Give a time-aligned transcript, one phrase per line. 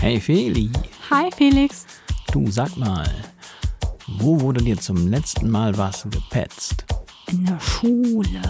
[0.00, 0.70] Hey Feli,
[1.10, 1.86] Hi Felix.
[2.32, 3.08] du sag mal,
[4.06, 6.84] wo wurde dir zum letzten Mal was gepetzt?
[7.28, 8.42] In der Schule.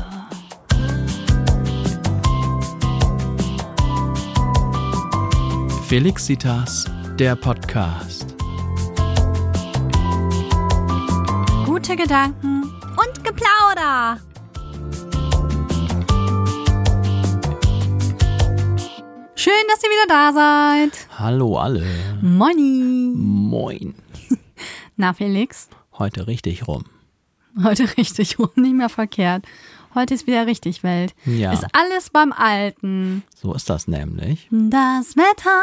[5.88, 6.84] Felixitas,
[7.18, 8.34] der Podcast.
[11.64, 14.18] Gute Gedanken und Geplauder.
[19.46, 21.08] Schön, dass ihr wieder da seid.
[21.20, 21.86] Hallo alle.
[22.20, 23.12] Moni.
[23.14, 23.94] Moin.
[24.96, 26.86] Na Felix, Heute richtig rum.
[27.62, 29.44] heute richtig rum, nicht mehr verkehrt.
[29.94, 31.14] Heute ist wieder richtig Welt.
[31.26, 31.52] Ja.
[31.52, 33.22] Ist alles beim Alten.
[33.36, 34.48] So ist das nämlich.
[34.50, 35.62] Das Wetter,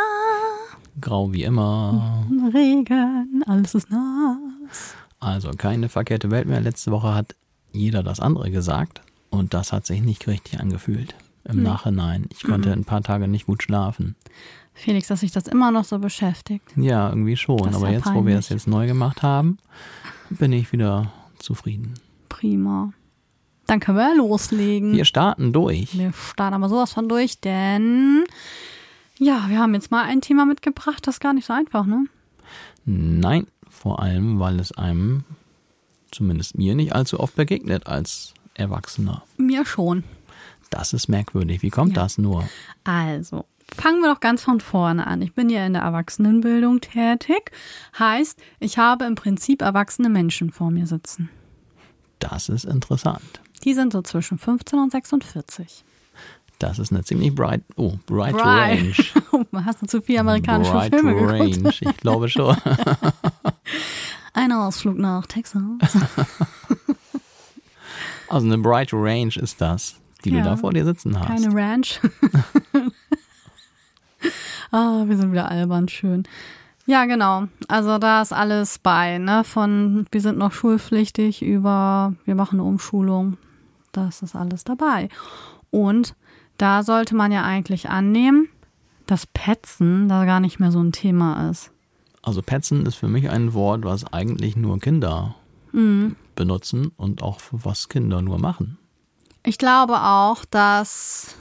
[1.01, 2.25] Grau wie immer.
[2.53, 4.95] Regen, alles ist nass.
[5.19, 6.61] Also keine verkehrte Welt mehr.
[6.61, 7.35] Letzte Woche hat
[7.73, 11.15] jeder das andere gesagt und das hat sich nicht richtig angefühlt.
[11.45, 12.27] Im Nachhinein.
[12.31, 14.15] Ich konnte ein paar Tage nicht gut schlafen.
[14.73, 16.65] Felix, dass sich das immer noch so beschäftigt.
[16.75, 17.75] Ja, irgendwie schon.
[17.75, 18.37] Aber ja jetzt, wo wir peinlich.
[18.37, 19.57] es jetzt neu gemacht haben,
[20.29, 21.95] bin ich wieder zufrieden.
[22.29, 22.93] Prima.
[23.67, 24.93] Dann können wir loslegen.
[24.93, 25.97] Wir starten durch.
[25.97, 28.23] Wir starten aber sowas von durch, denn
[29.19, 32.05] ja, wir haben jetzt mal ein Thema mitgebracht, das ist gar nicht so einfach, ne?
[32.85, 35.23] Nein, vor allem, weil es einem,
[36.11, 39.23] zumindest mir, nicht allzu oft begegnet als Erwachsener.
[39.37, 40.03] Mir schon.
[40.69, 41.61] Das ist merkwürdig.
[41.61, 42.03] Wie kommt Ja.
[42.03, 42.47] das nur?
[42.83, 45.21] Also, fangen wir doch ganz von vorne an.
[45.21, 47.51] Ich bin ja in der Erwachsenenbildung tätig.
[47.99, 51.29] Heißt, ich habe im Prinzip erwachsene Menschen vor mir sitzen.
[52.19, 53.21] Das ist interessant.
[53.63, 55.83] Die sind so zwischen 15 und 46.
[56.59, 58.79] Das ist eine ziemlich bright, oh, bright, Bright.
[59.31, 59.45] range.
[59.65, 61.49] Hast du zu viel amerikanische bright Filme range.
[61.51, 61.81] geguckt?
[61.81, 62.55] Ich glaube schon.
[64.33, 65.61] Ein Ausflug nach Texas.
[68.29, 69.95] Also eine bright range ist das,
[70.25, 70.43] die Ja.
[70.43, 71.27] du da vor dir sitzen hast.
[71.27, 71.99] Keine Ranch.
[74.71, 76.23] ah, wir sind wieder albern, schön.
[76.85, 77.45] Ja, genau.
[77.69, 79.43] Also da ist alles bei, ne?
[79.43, 83.37] Von wir sind noch schulpflichtig über wir machen eine Umschulung.
[83.93, 85.07] Das ist alles dabei.
[85.71, 86.15] Und
[86.57, 88.49] da sollte man ja eigentlich annehmen,
[89.05, 91.71] dass Petzen da gar nicht mehr so ein Thema ist.
[92.21, 95.35] Also petzen ist für mich ein Wort, was eigentlich nur Kinder
[95.73, 96.15] Mhm.
[96.35, 98.77] benutzen und auch was Kinder nur machen.
[99.43, 101.35] Ich glaube auch, dass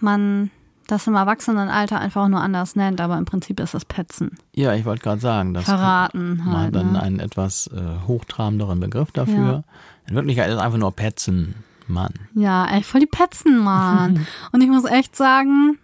[0.00, 0.50] man
[0.86, 4.38] das im Erwachsenenalter einfach auch nur anders nennt, aber im Prinzip ist es Petzen.
[4.54, 6.74] Ja, ich wollte gerade sagen, das Verraten man halt.
[6.74, 7.02] dann Ne?
[7.02, 9.64] einen etwas äh, hochtrabenderen Begriff dafür.
[10.06, 11.54] In Wirklichkeit ist es einfach nur petzen.
[11.90, 12.12] Mann.
[12.34, 14.26] Ja, ey, voll die Petzen, Mann.
[14.52, 15.78] Und ich muss echt sagen,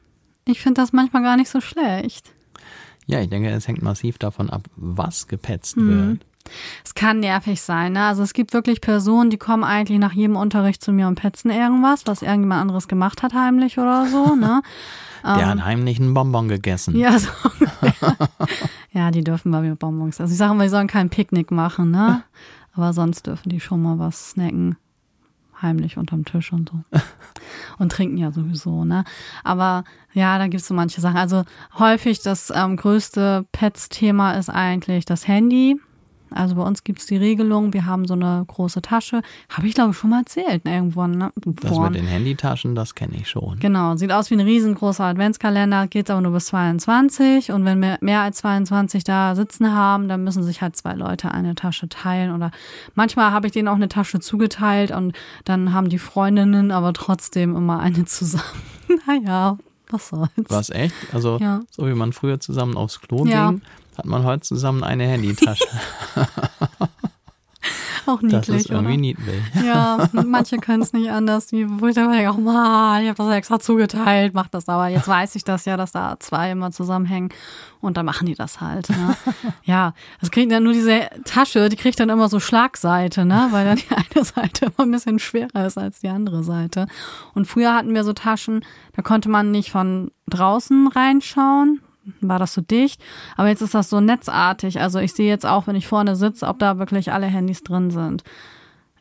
[0.45, 2.31] ich finde das manchmal gar nicht so schlecht.
[3.07, 5.89] Ja, ich denke, es hängt massiv davon ab, was gepetzt Mhm.
[5.89, 6.27] wird.
[6.85, 8.05] Es kann nervig sein, ne?
[8.05, 11.51] Also es gibt wirklich Personen, die kommen eigentlich nach jedem Unterricht zu mir und petzen
[11.51, 14.63] irgendwas, was irgendjemand anderes gemacht hat heimlich oder so, ne?
[15.25, 16.95] Der hat heimlich einen Bonbon gegessen.
[16.97, 17.31] Ja, so.
[18.93, 20.21] ja, die dürfen bei mir Bonbons.
[20.21, 22.23] Also ich sage immer, die sollen kein Picknick machen, ne?
[22.75, 24.77] Aber sonst dürfen die schon mal was snacken.
[25.63, 26.99] Heimlich unterm Tisch und so.
[27.79, 29.05] Und trinken ja sowieso, ne?
[29.45, 31.17] Aber ja, da gibt's so manche Sachen.
[31.17, 31.45] Also
[31.79, 35.81] häufig das ähm, größte Pets-Thema ist eigentlich das Handy.
[36.35, 39.23] Also bei uns gibt's die Regelung, wir haben so eine große Tasche.
[39.49, 40.75] Habe ich, glaube ich, schon mal erzählt, ne?
[40.75, 41.13] irgendwann.
[41.13, 41.33] Ne?
[41.37, 43.59] Das mit den Handytaschen, das kenne ich schon.
[43.61, 47.99] Genau, sieht aus wie ein riesengroßer Adventskalender, geht's aber nur bis 22 und wenn wir
[48.01, 52.33] mehr als 22 da sitzen haben, dann müssen sich halt zwei Leute eine Tasche teilen
[52.35, 52.51] oder
[52.95, 55.13] manchmal habe ich denen auch eine Tasche zugeteilt und
[55.45, 58.45] dann haben die Freundinnen aber trotzdem immer eine zusammen.
[59.07, 59.59] naja,
[59.91, 60.31] was soll's.
[60.49, 60.95] Was echt?
[61.13, 61.61] Also, Ja.
[61.71, 63.51] so wie man früher zusammen aufs Klo Ja.
[63.51, 63.63] ging,
[63.99, 65.65] hat man heute zusammen eine Handytasche.
[68.07, 69.01] Auch Das niedlich, ist irgendwie oder?
[69.01, 69.43] niedlich.
[69.65, 71.47] Ja, manche können es nicht anders.
[71.47, 74.89] Die, wo ich dann denke, oh Mann, ich habe das extra zugeteilt, mach das aber.
[74.89, 77.31] Jetzt weiß ich das ja, dass da zwei immer zusammenhängen
[77.81, 78.91] und dann machen die das halt.
[78.91, 79.17] Ne?
[79.65, 83.49] Ja, das kriegt dann nur diese Tasche, die kriegt dann immer so Schlagseite, ne?
[83.51, 86.87] weil dann die eine Seite immer ein bisschen schwerer ist als die andere Seite.
[87.35, 91.81] Und früher hatten wir so Taschen, da konnte man nicht von draußen reinschauen,
[92.21, 93.03] war das so dicht.
[93.37, 94.81] Aber jetzt ist das so netzartig.
[94.81, 97.91] Also ich sehe jetzt auch, wenn ich vorne sitze, ob da wirklich alle Handys drin
[97.91, 98.23] sind.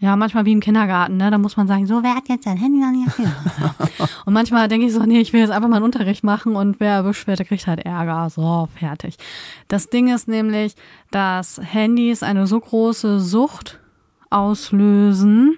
[0.04, 1.32] Ja, manchmal wie im Kindergarten, ne?
[1.32, 2.94] Da muss man sagen, so, wer hat jetzt sein Handy an
[4.26, 6.82] und manchmal denke ich so, nee, ich will jetzt einfach mal einen Unterricht machen und
[6.82, 8.30] wer erwischt wird, der kriegt halt Ärger.
[8.30, 9.16] So, fertig.
[9.70, 10.76] Das Ding ist nämlich,
[11.12, 13.80] dass Handys eine so große Sucht
[14.30, 15.58] auslösen,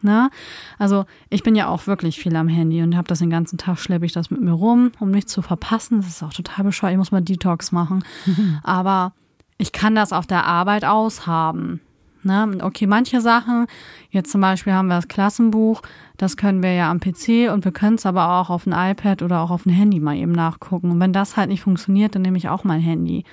[0.00, 0.30] Ne?
[0.78, 3.78] Also ich bin ja auch wirklich viel am Handy und habe das den ganzen Tag,
[3.78, 5.98] schleppe ich das mit mir rum, um nichts zu verpassen.
[5.98, 6.92] Das ist auch total bescheuert.
[6.92, 8.04] Ich muss mal Detox machen.
[8.62, 9.12] Aber
[9.58, 11.80] ich kann das auf der Arbeit aushaben.
[12.22, 12.58] Ne?
[12.62, 13.66] Okay, manche Sachen,
[14.10, 15.82] jetzt zum Beispiel haben wir das Klassenbuch,
[16.16, 19.22] das können wir ja am PC und wir können es aber auch auf ein iPad
[19.22, 20.90] oder auch auf ein Handy mal eben nachgucken.
[20.90, 23.24] Und wenn das halt nicht funktioniert, dann nehme ich auch mein Handy.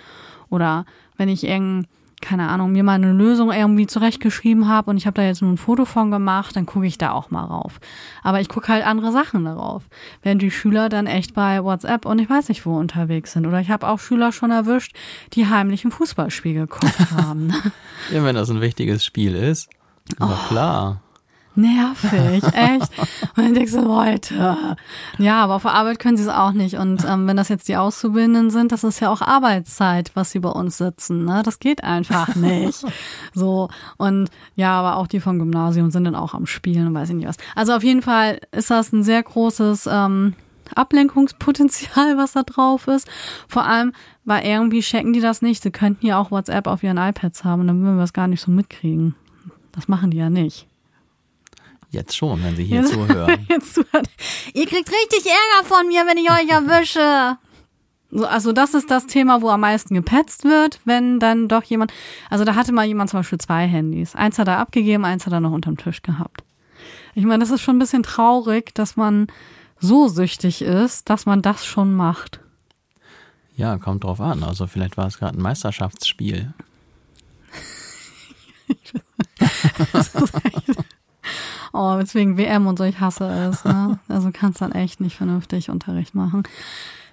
[0.50, 0.86] Oder
[1.18, 1.88] wenn ich irgendein
[2.22, 5.52] keine Ahnung, mir mal eine Lösung irgendwie zurechtgeschrieben habe und ich habe da jetzt nur
[5.52, 7.80] ein Foto von gemacht, dann gucke ich da auch mal rauf.
[8.24, 9.84] Aber ich gucke halt andere Sachen darauf.
[10.24, 13.46] Während die Schüler dann echt bei WhatsApp und ich weiß nicht wo unterwegs sind.
[13.46, 14.96] Oder ich habe auch Schüler schon erwischt,
[15.34, 17.54] die heimlich ein Fußballspiel geguckt haben.
[18.12, 19.70] ja, wenn das ein wichtiges Spiel ist.
[20.20, 20.48] Na oh.
[20.48, 21.02] klar
[21.58, 22.90] nervig, echt.
[23.36, 24.58] Und dann denkst du, Leute.
[25.18, 26.76] Ja, aber auf der Arbeit können sie es auch nicht.
[26.76, 30.40] Und ähm, wenn das jetzt die Auszubildenden sind, das ist ja auch Arbeitszeit, was sie
[30.40, 31.26] bei uns sitzen.
[31.26, 31.42] Ne?
[31.44, 32.86] Das geht einfach nicht.
[33.34, 33.70] So.
[33.98, 37.16] Und ja, aber auch die vom Gymnasium sind dann auch am Spielen und weiß ich
[37.16, 37.38] nicht was.
[37.54, 40.34] Also auf jeden Fall ist das ein sehr großes ähm,
[40.74, 43.08] Ablenkungspotenzial, was da drauf ist.
[43.48, 43.94] Vor allem,
[44.24, 45.62] weil irgendwie checken die das nicht.
[45.62, 48.28] Sie könnten ja auch WhatsApp auf ihren iPads haben und dann würden wir es gar
[48.28, 49.16] nicht so mitkriegen.
[49.72, 50.68] Das machen die ja nicht.
[51.96, 53.46] Jetzt schon, wenn Sie hier Jetzt, zuhören.
[53.50, 54.10] Jetzt zuhört.
[54.54, 57.38] Ihr kriegt richtig Ärger von mir, wenn ich euch erwische.
[58.28, 61.94] Also das ist das Thema, wo am meisten gepetzt wird, wenn dann doch jemand,
[62.30, 64.14] also da hatte mal jemand zum Beispiel zwei Handys.
[64.14, 66.44] Eins hat er abgegeben, eins hat er noch unterm Tisch gehabt.
[67.14, 69.28] Ich meine, das ist schon ein bisschen traurig, dass man
[69.80, 72.42] so süchtig ist, dass man das schon macht.
[73.56, 74.44] Ja, kommt drauf an.
[74.44, 76.54] Also vielleicht war es gerade ein Meisterschaftsspiel.
[81.74, 83.64] Oh, deswegen WM und so, ich hasse es.
[83.66, 84.00] Ne?
[84.08, 86.44] Also kannst dann echt nicht vernünftig Unterricht machen.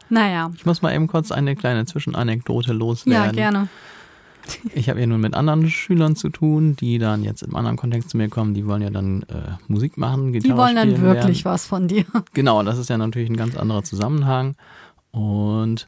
[0.09, 0.51] Naja.
[0.55, 3.25] Ich muss mal eben kurz eine kleine Zwischenanekdote loswerden.
[3.25, 3.69] Ja, gerne.
[4.75, 8.11] Ich habe ja nun mit anderen Schülern zu tun, die dann jetzt im anderen Kontext
[8.11, 8.55] zu mir kommen.
[8.55, 11.53] Die wollen ja dann äh, Musik machen, Gitarre Die wollen dann wirklich werden.
[11.53, 12.05] was von dir.
[12.35, 14.57] Genau, das ist ja natürlich ein ganz anderer Zusammenhang.
[15.13, 15.87] Und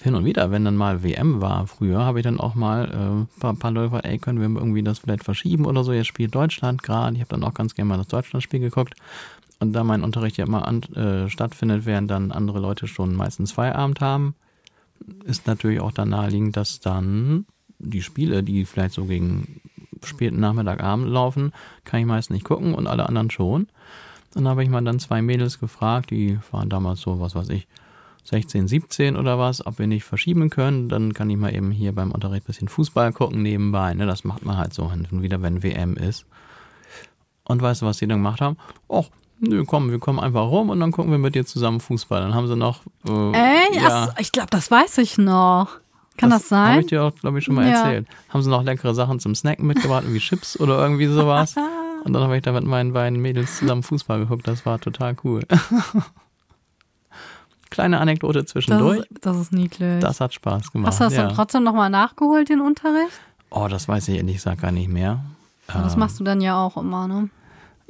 [0.00, 3.40] hin und wieder, wenn dann mal WM war früher, habe ich dann auch mal äh,
[3.40, 5.92] paar, paar Leute ey, können wir irgendwie das vielleicht verschieben oder so?
[5.92, 7.16] Jetzt spielt Deutschland gerade.
[7.16, 8.94] Ich habe dann auch ganz gerne mal das Deutschlandspiel geguckt.
[9.60, 13.50] Und da mein Unterricht ja immer an, äh, stattfindet, während dann andere Leute schon meistens
[13.50, 14.36] Feierabend haben,
[15.24, 17.46] ist natürlich auch dann naheliegend, dass dann
[17.78, 19.60] die Spiele, die vielleicht so gegen
[20.04, 21.52] späten Nachmittagabend laufen,
[21.84, 23.66] kann ich meist nicht gucken und alle anderen schon.
[24.34, 27.66] Dann habe ich mal dann zwei Mädels gefragt, die waren damals so, was weiß ich,
[28.28, 30.88] 16, 17 oder was, ob wir nicht verschieben können.
[30.88, 33.94] Dann kann ich mal eben hier beim Unterricht ein bisschen Fußball gucken nebenbei.
[33.94, 34.06] Ne?
[34.06, 36.26] Das macht man halt so hin und wieder, wenn WM ist.
[37.44, 38.58] Und weißt du, was die dann gemacht haben?
[38.88, 39.10] Och,
[39.40, 42.20] nö, komm, wir kommen einfach rum und dann gucken wir mit dir zusammen Fußball.
[42.20, 42.82] Dann haben sie noch.
[43.06, 45.80] Äh, Ey, ja, ich glaube, das weiß ich noch.
[46.18, 46.70] Kann das, das sein?
[46.72, 47.78] Habe ich dir auch, glaube ich, schon mal ja.
[47.78, 48.08] erzählt.
[48.28, 51.54] Haben sie noch leckere Sachen zum Snacken mitgebracht, wie Chips oder irgendwie sowas.
[52.04, 54.46] Und dann habe ich da mit meinen beiden Mädels zusammen Fußball geguckt.
[54.46, 55.42] Das war total cool.
[57.70, 58.98] Kleine Anekdote zwischendurch.
[58.98, 60.00] Das ist, das ist niedlich.
[60.00, 60.88] Das hat Spaß gemacht.
[60.88, 61.26] Hast du das ja.
[61.26, 63.20] dann trotzdem nochmal nachgeholt, den Unterricht?
[63.50, 65.24] Oh, das weiß ich ehrlich gesagt gar nicht mehr.
[65.66, 67.30] Das ähm, machst du dann ja auch immer, ne?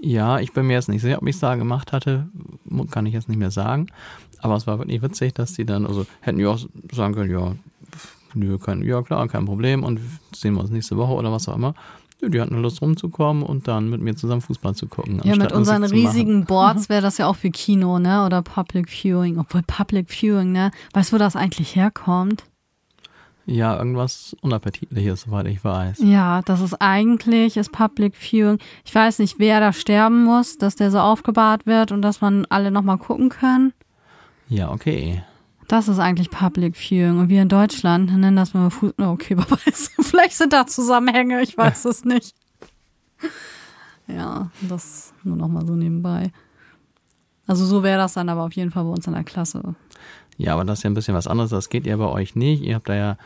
[0.00, 2.28] Ja, ich bin mir jetzt nicht sicher, ob ich es da gemacht hatte,
[2.90, 3.88] kann ich jetzt nicht mehr sagen.
[4.40, 6.60] Aber es war wirklich witzig, dass die dann, also hätten wir auch
[6.92, 7.52] sagen können, ja,
[8.34, 10.00] nö, kein, ja klar, kein Problem und
[10.32, 11.74] sehen wir uns nächste Woche oder was auch immer.
[12.20, 15.20] Die hatten Lust rumzukommen und dann mit mir zusammen Fußball zu gucken.
[15.22, 18.26] Ja, mit unseren riesigen Boards wäre das ja auch für Kino, ne?
[18.26, 19.38] Oder Public Viewing.
[19.38, 20.72] Obwohl Public Viewing, ne?
[20.94, 22.42] Weißt du, wo das eigentlich herkommt?
[23.46, 26.00] Ja, irgendwas Unappetitliches, soweit ich weiß.
[26.00, 28.58] Ja, das ist eigentlich, ist Public Viewing.
[28.84, 32.46] Ich weiß nicht, wer da sterben muss, dass der so aufgebahrt wird und dass man
[32.50, 33.72] alle nochmal gucken können.
[34.48, 35.22] Ja, okay.
[35.68, 37.18] Das ist eigentlich Public Viewing.
[37.18, 38.94] Und wir in Deutschland nennen das mal Fuß.
[38.98, 39.92] Okay, wer weiß.
[40.00, 42.34] Vielleicht sind da Zusammenhänge, ich weiß es nicht.
[44.06, 46.32] Ja, das nur noch mal so nebenbei.
[47.46, 49.74] Also so wäre das dann aber auf jeden Fall bei uns in der Klasse.
[50.38, 51.50] Ja, aber das ist ja ein bisschen was anderes.
[51.50, 52.62] Das geht ja bei euch nicht.
[52.62, 53.18] Ihr habt da ja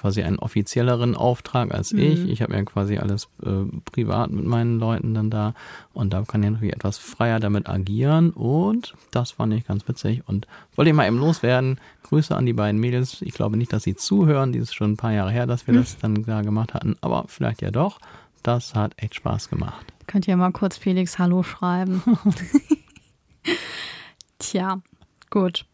[0.00, 2.00] quasi einen offizielleren Auftrag als mhm.
[2.00, 2.28] ich.
[2.28, 5.54] Ich habe ja quasi alles äh, privat mit meinen Leuten dann da
[5.92, 10.22] und da kann ich natürlich etwas freier damit agieren und das fand ich ganz witzig
[10.26, 11.78] und wollte ich mal eben loswerden.
[12.04, 13.22] Grüße an die beiden Mädels.
[13.22, 14.52] Ich glaube nicht, dass sie zuhören.
[14.52, 15.78] Die ist schon ein paar Jahre her, dass wir mhm.
[15.78, 17.98] das dann da gemacht hatten, aber vielleicht ja doch.
[18.42, 19.86] Das hat echt Spaß gemacht.
[20.06, 22.02] Könnt ihr mal kurz Felix Hallo schreiben?
[24.38, 24.80] Tja,
[25.28, 25.66] gut.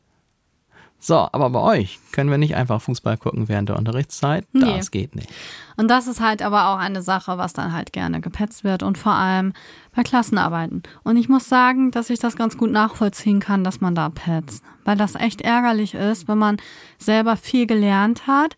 [1.06, 4.44] So, aber bei euch können wir nicht einfach Fußball gucken während der Unterrichtszeit.
[4.52, 4.80] Das nee.
[4.90, 5.30] geht nicht.
[5.76, 8.98] Und das ist halt aber auch eine Sache, was dann halt gerne gepetzt wird und
[8.98, 9.52] vor allem
[9.94, 10.82] bei Klassenarbeiten.
[11.04, 14.64] Und ich muss sagen, dass ich das ganz gut nachvollziehen kann, dass man da petzt.
[14.84, 16.56] Weil das echt ärgerlich ist, wenn man
[16.98, 18.56] selber viel gelernt hat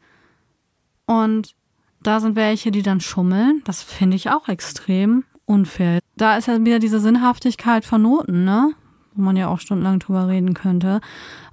[1.04, 1.54] und
[2.02, 3.60] da sind welche, die dann schummeln.
[3.66, 5.98] Das finde ich auch extrem unfair.
[6.16, 8.72] Da ist ja wieder diese Sinnhaftigkeit von Noten, ne?
[9.14, 11.02] Wo man ja auch stundenlang drüber reden könnte.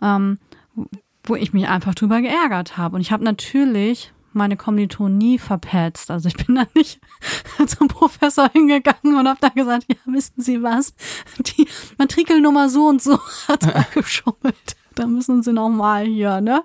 [0.02, 0.38] Ähm,
[1.24, 2.96] wo ich mich einfach drüber geärgert habe.
[2.96, 6.12] Und ich habe natürlich meine Kommilitonen nie verpetzt.
[6.12, 7.00] Also ich bin da nicht
[7.68, 10.94] zum Professor hingegangen und habe da gesagt, ja, wissen Sie was?
[11.40, 11.68] Die
[11.98, 14.76] Matrikelnummer so und so hat da geschummelt.
[14.94, 16.64] Da müssen Sie noch mal hier, ne?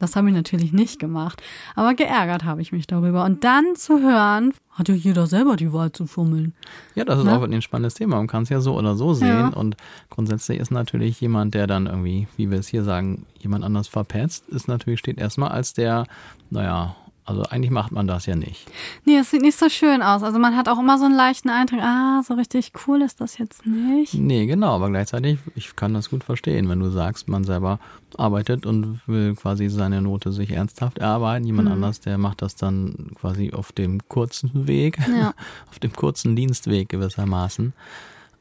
[0.00, 1.40] Das habe ich natürlich nicht gemacht.
[1.76, 3.24] Aber geärgert habe ich mich darüber.
[3.24, 6.54] Und dann zu hören, hat ja jeder selber die Wahl zu schummeln.
[6.96, 7.36] Ja, das ist Ne?
[7.36, 8.16] auch ein spannendes Thema.
[8.16, 9.28] Man kann es ja so oder so sehen.
[9.28, 9.48] Ja.
[9.48, 9.76] Und
[10.08, 14.48] grundsätzlich ist natürlich jemand, der dann irgendwie, wie wir es hier sagen, jemand anders verpetzt,
[14.48, 16.06] ist natürlich, steht erstmal als der,
[16.48, 18.66] naja, also eigentlich macht man das ja nicht.
[19.04, 20.22] Nee, es sieht nicht so schön aus.
[20.22, 23.38] Also man hat auch immer so einen leichten Eindruck, ah, so richtig cool ist das
[23.38, 24.14] jetzt nicht.
[24.14, 27.78] Nee, genau, aber gleichzeitig, ich kann das gut verstehen, wenn du sagst, man selber
[28.18, 31.46] arbeitet und will quasi seine Note sich ernsthaft erarbeiten.
[31.46, 31.74] Jemand Mhm.
[31.74, 35.32] anders, der macht das dann quasi auf dem kurzen Weg, Ja.
[35.70, 37.72] auf dem kurzen Dienstweg gewissermaßen.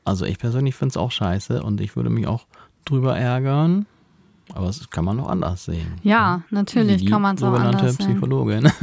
[0.05, 2.45] Also ich persönlich finde es auch scheiße und ich würde mich auch
[2.85, 3.85] drüber ärgern.
[4.53, 5.93] Aber das kann man auch anders sehen.
[6.03, 8.07] Ja, natürlich kann man es auch anders sehen.
[8.13, 8.71] Psychologin.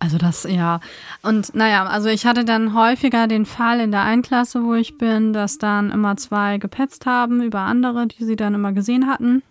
[0.00, 0.78] Also das, ja.
[1.22, 5.32] Und naja, also ich hatte dann häufiger den Fall in der Einklasse, wo ich bin,
[5.32, 9.42] dass dann immer zwei gepetzt haben über andere, die sie dann immer gesehen hatten.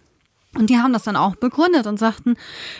[0.57, 2.35] Und die haben das dann auch begründet und sagten,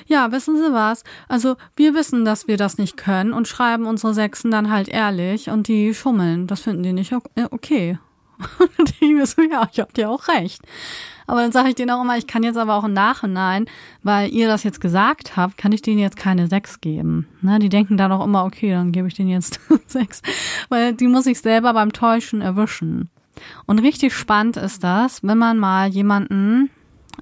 [0.08, 1.04] ja, wissen Sie was?
[1.28, 5.50] Also wir wissen, dass wir das nicht können und schreiben unsere Sechsen dann halt ehrlich
[5.50, 6.48] und die schummeln.
[6.48, 7.22] Das finden die nicht o-
[8.40, 8.72] äh, okay.
[8.78, 10.62] Und ich mir so, ja, ich hab dir auch recht.
[11.28, 13.66] Aber dann sage ich denen auch immer, ich kann jetzt aber auch im Nachhinein,
[14.02, 17.28] weil ihr das jetzt gesagt habt, kann ich denen jetzt keine sechs geben.
[17.42, 20.22] Ne, die denken dann auch immer, okay, dann gebe ich denen jetzt sechs.
[20.70, 23.10] Weil die muss ich selber beim Täuschen erwischen.
[23.66, 26.72] Und richtig spannend ist das, wenn man mal jemanden,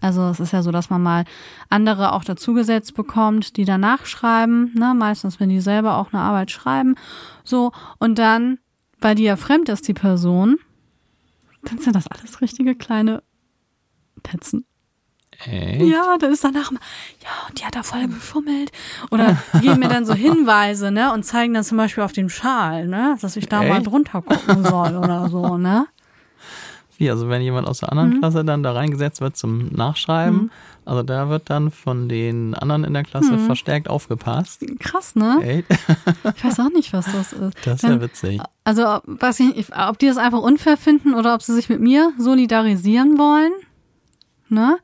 [0.02, 1.26] also es ist ja so, dass man mal
[1.70, 6.52] andere auch dazugesetzt bekommt, die danach schreiben, ne, meistens wenn die selber auch eine Arbeit
[6.52, 6.96] schreiben,
[7.44, 8.60] so, und dann,
[9.02, 10.58] weil die ja fremd ist, die Person,
[11.66, 13.24] dann sind das alles richtige kleine
[14.24, 14.66] Petzen.
[15.44, 15.82] Echt?
[15.82, 16.80] Ja, dann ist danach mal,
[17.22, 18.72] ja, und die hat da voll geschummelt.
[19.12, 22.88] Oder geben mir dann so Hinweise, ne, und zeigen dann zum Beispiel auf den Schal,
[22.88, 23.88] ne, dass ich da mal Echt?
[23.88, 25.88] drunter gucken soll oder so, ne.
[26.98, 28.00] Wie, also wenn jemand aus der Mhm.
[28.00, 30.50] anderen Klasse dann da reingesetzt wird zum Nachschreiben,
[30.86, 33.46] also da wird dann von den anderen in der Klasse Mhm.
[33.46, 34.64] verstärkt aufgepasst.
[34.80, 35.40] Krass, ne?
[35.44, 35.66] Echt?
[36.38, 37.58] Ich weiß auch nicht, was das ist.
[37.66, 38.42] Das ist ja witzig.
[38.64, 41.82] Also, weiß ich nicht, ob die das einfach unfair finden oder ob sie sich mit
[41.82, 43.52] mir solidarisieren wollen,
[44.50, 44.78] ne?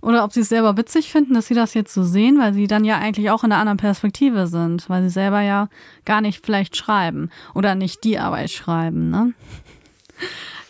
[0.00, 2.68] Oder ob sie es selber witzig finden, dass sie das jetzt so sehen, weil sie
[2.68, 5.68] dann ja eigentlich auch in einer anderen Perspektive sind, weil sie selber ja
[6.04, 9.32] gar nicht vielleicht schreiben oder nicht die Arbeit schreiben, ne?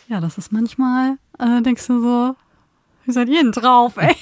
[0.07, 2.35] Ja, das ist manchmal, äh, denkst du so,
[3.05, 4.15] wie seid ihr denn drauf, ey?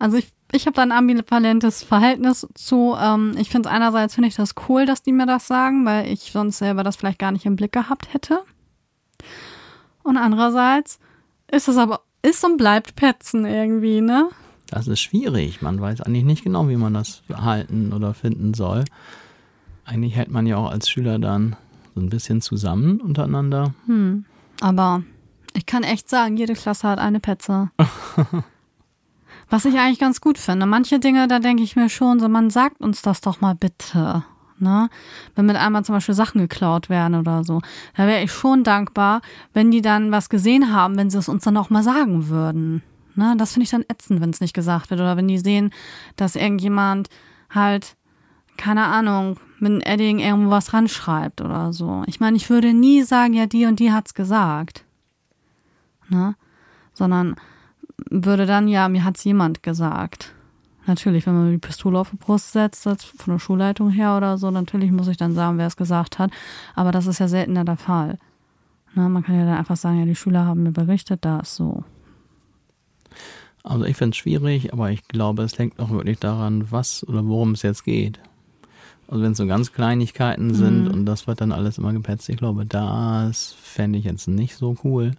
[0.00, 2.96] Also ich, ich habe da ein ambivalentes Verhältnis zu.
[3.00, 6.08] Ähm, ich finde es einerseits finde ich das cool, dass die mir das sagen, weil
[6.08, 8.40] ich sonst selber das vielleicht gar nicht im Blick gehabt hätte.
[10.02, 10.98] Und andererseits
[11.52, 14.30] ist es aber ist und bleibt Petzen irgendwie, ne?
[14.68, 15.60] Das ist schwierig.
[15.62, 18.84] Man weiß eigentlich nicht genau, wie man das halten oder finden soll.
[19.84, 21.56] Eigentlich hält man ja auch als Schüler dann
[21.94, 23.74] so ein bisschen zusammen untereinander.
[24.60, 25.02] Aber
[25.52, 27.70] ich kann echt sagen, jede Klasse hat eine Petze.
[29.50, 30.64] Was ich eigentlich ganz gut finde.
[30.64, 34.24] Manche Dinge, da denke ich mir schon, so man sagt uns das doch mal bitte.
[34.58, 34.88] Ne?
[35.34, 37.60] Wenn mit einmal zum Beispiel Sachen geklaut werden oder so,
[37.96, 41.44] da wäre ich schon dankbar, wenn die dann was gesehen haben, wenn sie es uns
[41.44, 42.82] dann auch mal sagen würden.
[43.16, 43.34] Ne?
[43.38, 45.00] Das finde ich dann ätzend, wenn es nicht gesagt wird.
[45.00, 45.72] Oder wenn die sehen,
[46.16, 47.08] dass irgendjemand
[47.50, 47.96] halt,
[48.56, 52.04] keine Ahnung, mit einem Edding irgendwo was ranschreibt oder so.
[52.06, 54.84] Ich meine, ich würde nie sagen, ja, die und die hat's gesagt.
[56.08, 56.36] Ne?
[56.92, 57.36] Sondern
[58.10, 60.34] würde dann, ja, mir hat's jemand gesagt.
[60.86, 64.38] Natürlich, wenn man die Pistole auf die Brust setzt, das von der Schulleitung her oder
[64.38, 66.30] so, natürlich muss ich dann sagen, wer es gesagt hat.
[66.74, 68.18] Aber das ist ja seltener der Fall.
[68.94, 71.54] Ne, man kann ja dann einfach sagen, ja, die Schüler haben mir berichtet, da ist
[71.54, 71.84] so.
[73.62, 77.26] Also ich finde es schwierig, aber ich glaube, es hängt auch wirklich daran, was oder
[77.26, 78.18] worum es jetzt geht.
[79.06, 82.36] Also wenn es so ganz Kleinigkeiten sind und das wird dann alles immer gepetzt, ich
[82.36, 85.12] glaube, das fände ich jetzt nicht so cool.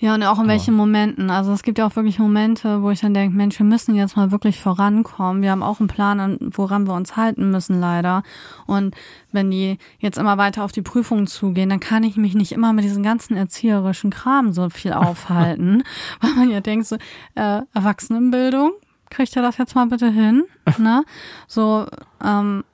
[0.00, 1.30] Ja, und auch in welchen Momenten.
[1.30, 4.16] Also es gibt ja auch wirklich Momente, wo ich dann denke, Mensch, wir müssen jetzt
[4.16, 5.42] mal wirklich vorankommen.
[5.42, 8.22] Wir haben auch einen Plan, an- woran wir uns halten müssen, leider.
[8.66, 8.94] Und
[9.32, 12.72] wenn die jetzt immer weiter auf die Prüfungen zugehen, dann kann ich mich nicht immer
[12.72, 15.82] mit diesem ganzen erzieherischen Kram so viel aufhalten.
[16.20, 16.96] weil man ja denkt, so,
[17.34, 18.72] äh, Erwachsenenbildung,
[19.10, 20.44] kriegt ihr das jetzt mal bitte hin?
[20.78, 21.04] ne?
[21.46, 21.86] So,
[22.24, 22.64] ähm,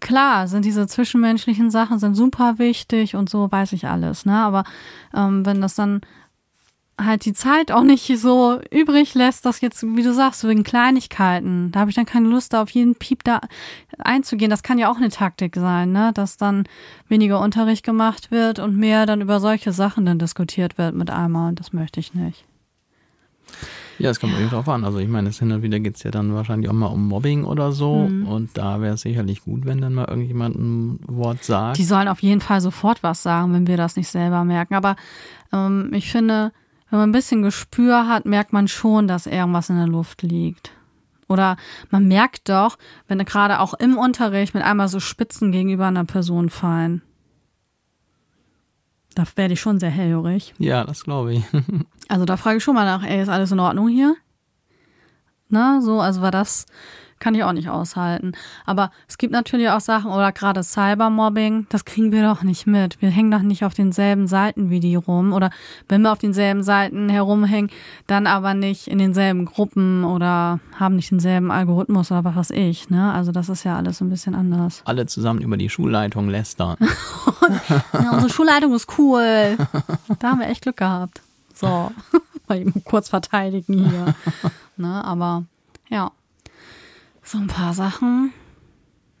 [0.00, 4.34] klar, sind diese zwischenmenschlichen Sachen sind super wichtig und so weiß ich alles, ne?
[4.36, 4.64] Aber
[5.14, 6.00] ähm, wenn das dann
[6.98, 11.70] halt die Zeit auch nicht so übrig lässt, das jetzt, wie du sagst, wegen Kleinigkeiten,
[11.72, 13.40] da habe ich dann keine Lust, da auf jeden Piep da
[13.98, 14.50] einzugehen.
[14.50, 16.12] Das kann ja auch eine Taktik sein, ne?
[16.14, 16.64] Dass dann
[17.08, 21.50] weniger Unterricht gemacht wird und mehr dann über solche Sachen dann diskutiert wird mit einmal.
[21.50, 22.44] Und das möchte ich nicht.
[23.98, 24.84] Ja, es kommt irgendwie drauf an.
[24.84, 27.44] Also ich meine, hin und wieder geht es ja dann wahrscheinlich auch mal um Mobbing
[27.44, 28.06] oder so.
[28.08, 28.28] Mhm.
[28.28, 31.78] Und da wäre es sicherlich gut, wenn dann mal irgendjemand ein Wort sagt.
[31.78, 34.74] Die sollen auf jeden Fall sofort was sagen, wenn wir das nicht selber merken.
[34.74, 34.94] Aber
[35.52, 36.52] ähm, ich finde,
[36.90, 40.72] wenn man ein bisschen Gespür hat, merkt man schon, dass irgendwas in der Luft liegt.
[41.28, 41.56] Oder
[41.90, 46.48] man merkt doch, wenn gerade auch im Unterricht mit einmal so Spitzen gegenüber einer Person
[46.48, 47.02] fallen.
[49.14, 50.54] Da werde ich schon sehr hellhörig.
[50.58, 51.44] Ja, das glaube ich.
[52.08, 54.16] also da frage ich schon mal nach, ey, ist alles in Ordnung hier?
[55.48, 56.66] Na, so, also war das
[57.18, 58.32] kann ich auch nicht aushalten.
[58.66, 63.00] Aber es gibt natürlich auch Sachen, oder gerade Cybermobbing, das kriegen wir doch nicht mit.
[63.00, 65.32] Wir hängen doch nicht auf denselben Seiten wie die rum.
[65.32, 65.50] Oder
[65.88, 67.70] wenn wir auf denselben Seiten herumhängen,
[68.06, 72.90] dann aber nicht in denselben Gruppen oder haben nicht denselben Algorithmus oder was weiß ich.
[72.90, 73.12] Ne?
[73.12, 74.82] Also das ist ja alles ein bisschen anders.
[74.84, 76.76] Alle zusammen über die Schulleitung lästern.
[77.92, 79.56] ja, unsere Schulleitung ist cool.
[80.18, 81.22] Da haben wir echt Glück gehabt.
[81.54, 81.90] So,
[82.48, 84.14] mal eben kurz verteidigen hier.
[84.76, 85.44] Ne, aber
[85.88, 86.12] ja.
[87.30, 88.32] So ein paar Sachen.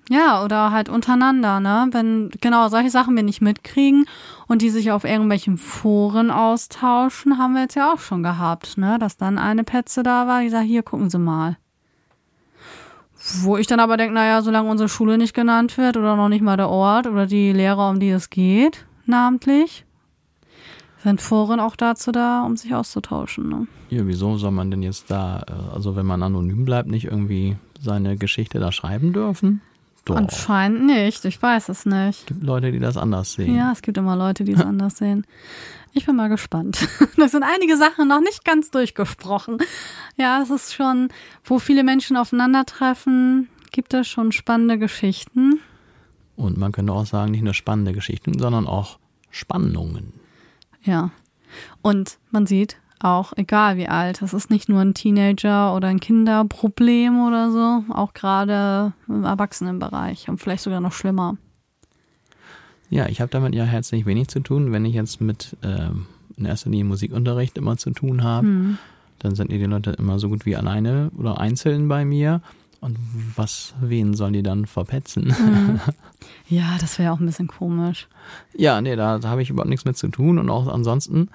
[0.08, 1.88] Ja, oder halt untereinander, ne?
[1.90, 4.06] Wenn genau solche Sachen wir nicht mitkriegen
[4.46, 8.98] und die sich auf irgendwelchen Foren austauschen, haben wir jetzt ja auch schon gehabt, ne?
[8.98, 11.58] Dass dann eine Petze da war, die sagt, hier gucken Sie mal.
[13.42, 16.40] Wo ich dann aber denke, naja, solange unsere Schule nicht genannt wird oder noch nicht
[16.40, 19.84] mal der Ort oder die Lehrer, um die es geht, namentlich,
[21.04, 23.50] sind Foren auch dazu da, um sich auszutauschen.
[23.50, 23.66] Ne?
[23.90, 27.58] Ja, wieso soll man denn jetzt da, äh, also wenn man anonym bleibt, nicht irgendwie
[27.80, 29.60] seine Geschichte da schreiben dürfen?
[30.04, 30.16] Doch.
[30.16, 32.20] Anscheinend nicht, ich weiß es nicht.
[32.20, 33.54] Es gibt Leute, die das anders sehen.
[33.54, 35.26] Ja, es gibt immer Leute, die es anders sehen.
[35.92, 36.78] Ich bin mal gespannt.
[37.16, 39.58] Da sind einige Sachen noch nicht ganz durchgesprochen.
[40.16, 41.08] Ja, es ist schon,
[41.44, 45.60] wo viele Menschen aufeinandertreffen, gibt es schon spannende Geschichten.
[46.36, 48.98] Und man könnte auch sagen, nicht nur spannende Geschichten, sondern auch
[49.30, 50.12] Spannungen.
[50.84, 51.10] Ja.
[51.82, 54.22] Und man sieht, auch egal wie alt.
[54.22, 60.28] Es ist nicht nur ein Teenager oder ein Kinderproblem oder so, auch gerade im Erwachsenenbereich
[60.28, 61.36] und vielleicht sogar noch schlimmer.
[62.90, 64.72] Ja, ich habe damit ja herzlich wenig zu tun.
[64.72, 65.90] Wenn ich jetzt mit äh,
[66.36, 68.78] in erster Linie Musikunterricht immer zu tun habe, hm.
[69.18, 72.40] dann sind die Leute immer so gut wie alleine oder einzeln bei mir.
[72.80, 72.96] Und
[73.34, 75.26] was, wen sollen die dann verpetzen?
[75.38, 75.80] Mhm.
[76.48, 78.08] Ja, das wäre auch ein bisschen komisch.
[78.54, 80.38] Ja, nee, da, da habe ich überhaupt nichts mit zu tun.
[80.38, 81.28] Und auch ansonsten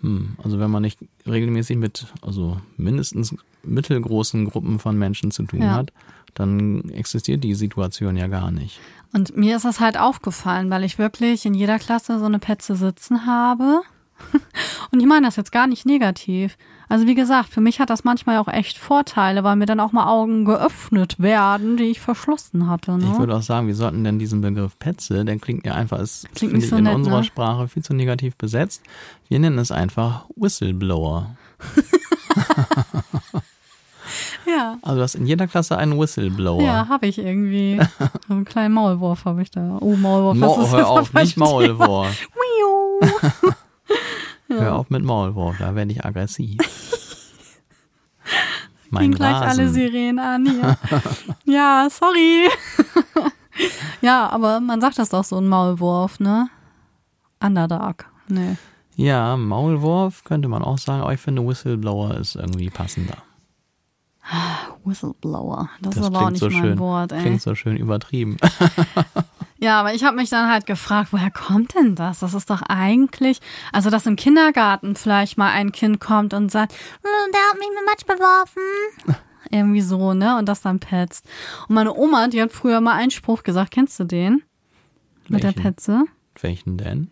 [0.00, 5.62] hm, also wenn man nicht regelmäßig mit, also mindestens mittelgroßen Gruppen von Menschen zu tun
[5.62, 5.74] ja.
[5.74, 5.92] hat,
[6.34, 8.78] dann existiert die Situation ja gar nicht.
[9.12, 12.76] Und mir ist das halt aufgefallen, weil ich wirklich in jeder Klasse so eine Petze
[12.76, 13.80] sitzen habe.
[14.92, 16.56] Und ich meine das jetzt gar nicht negativ.
[16.88, 19.92] Also wie gesagt, für mich hat das manchmal auch echt Vorteile, weil mir dann auch
[19.92, 22.92] mal Augen geöffnet werden, die ich verschlossen hatte.
[22.96, 23.10] Ne?
[23.12, 26.28] Ich würde auch sagen, wir sollten denn diesen Begriff Petze, der klingt ja einfach, ist
[26.34, 27.24] klingt so in nett, unserer ne?
[27.24, 28.82] Sprache viel zu negativ besetzt.
[29.28, 31.34] Wir nennen es einfach Whistleblower.
[34.46, 34.78] ja.
[34.82, 36.62] Also du hast in jeder Klasse einen Whistleblower.
[36.62, 37.80] Ja, habe ich irgendwie.
[38.28, 39.78] So einen kleinen Maulwurf habe ich da.
[39.80, 40.36] Oh, Maulwurf.
[40.36, 42.28] Mo hör auf, nicht Maulwurf.
[44.48, 44.56] Ja.
[44.56, 46.58] Hör auf mit Maulwurf, da werde ich aggressiv.
[48.90, 49.60] mein gleich Rasen.
[49.60, 50.78] alle Sirenen an hier.
[51.44, 52.48] ja, sorry.
[54.00, 56.48] ja, aber man sagt das doch so ein Maulwurf, ne?
[57.40, 58.06] Underdark.
[58.28, 58.56] Nee.
[58.94, 63.18] Ja, Maulwurf könnte man auch sagen, aber ich finde Whistleblower ist irgendwie passender.
[64.84, 67.20] Whistleblower, das, das ist aber auch nicht so mein schön, Wort, ey.
[67.20, 68.36] Klingt so schön übertrieben.
[69.58, 72.18] Ja, aber ich habe mich dann halt gefragt, woher kommt denn das?
[72.18, 73.40] Das ist doch eigentlich,
[73.72, 77.68] also dass im Kindergarten vielleicht mal ein Kind kommt und sagt, hm, der hat mich
[77.68, 79.16] mit Matsch beworfen.
[79.50, 80.36] Irgendwie so, ne?
[80.36, 81.24] Und das dann petzt.
[81.68, 84.42] Und meine Oma, die hat früher mal einen Spruch gesagt, kennst du den?
[85.28, 85.54] Mit Welchen?
[85.54, 86.04] der Petze?
[86.40, 87.10] Welchen denn?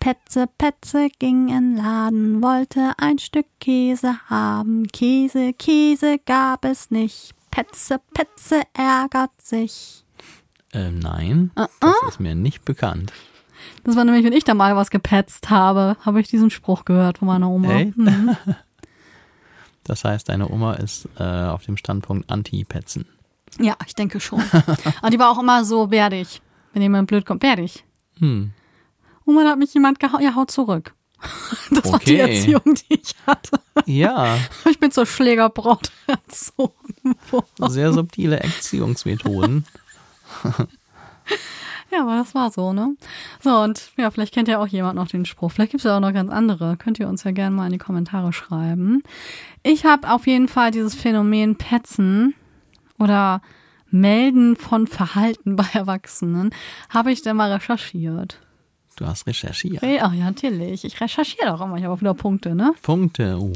[0.00, 4.86] Petze, Petze ging in Laden, wollte ein Stück Käse haben.
[4.86, 7.34] Käse, Käse gab es nicht.
[7.50, 10.04] Petze, Petze ärgert sich.
[10.72, 11.68] Ähm, nein, -uh.
[11.80, 13.12] das ist mir nicht bekannt.
[13.84, 17.18] Das war nämlich, wenn ich da mal was gepetzt habe, habe ich diesen Spruch gehört
[17.18, 17.68] von meiner Oma.
[17.68, 17.92] Hey?
[17.96, 18.36] Mhm.
[19.84, 23.06] Das heißt, deine Oma ist äh, auf dem Standpunkt Anti-Petzen.
[23.58, 24.42] Ja, ich denke schon.
[25.02, 26.42] Und die war auch immer so, werdig.
[26.74, 27.84] Wenn jemand blöd kommt, werdig.
[28.18, 28.52] Hm.
[29.24, 30.94] Oma, da hat mich jemand gehauen, ja, haut zurück.
[31.70, 31.92] Das okay.
[31.92, 33.60] war die Erziehung, die ich hatte.
[33.86, 34.36] Ja.
[34.68, 37.70] Ich bin zur Schlägerbraut erzogen worden.
[37.72, 39.64] Sehr subtile Erziehungsmethoden.
[41.90, 42.96] ja, aber das war so, ne?
[43.40, 45.52] So, und ja, vielleicht kennt ja auch jemand noch den Spruch.
[45.52, 46.76] Vielleicht gibt es ja auch noch ganz andere.
[46.76, 49.02] Könnt ihr uns ja gerne mal in die Kommentare schreiben.
[49.62, 52.34] Ich habe auf jeden Fall dieses Phänomen Petzen
[52.98, 53.42] oder
[53.90, 56.50] Melden von Verhalten bei Erwachsenen,
[56.90, 58.38] habe ich dann mal recherchiert.
[58.96, 59.82] Du hast recherchiert?
[59.82, 60.84] Ach ja, natürlich.
[60.84, 61.76] Ich recherchiere doch immer.
[61.76, 62.74] Ich habe auch wieder Punkte, ne?
[62.82, 63.52] Punkte, oh.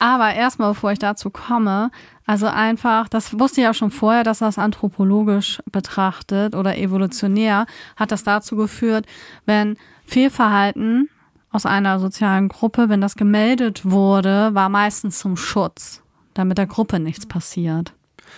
[0.00, 1.90] Aber erstmal, bevor ich dazu komme,
[2.26, 8.10] also einfach, das wusste ich ja schon vorher, dass das anthropologisch betrachtet oder evolutionär, hat
[8.10, 9.04] das dazu geführt,
[9.44, 11.10] wenn Fehlverhalten
[11.52, 16.98] aus einer sozialen Gruppe, wenn das gemeldet wurde, war meistens zum Schutz, damit der Gruppe
[16.98, 17.92] nichts passiert.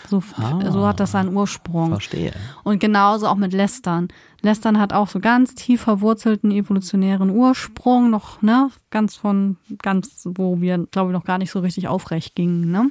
[0.09, 0.70] So, Ah.
[0.70, 1.90] so hat das seinen Ursprung.
[1.90, 2.33] Verstehe.
[2.64, 4.09] Und genauso auch mit Lästern.
[4.42, 10.61] Lästern hat auch so ganz tief verwurzelten evolutionären Ursprung, noch, ne, ganz von, ganz, wo
[10.61, 12.90] wir, glaube ich, noch gar nicht so richtig aufrecht gingen, ne,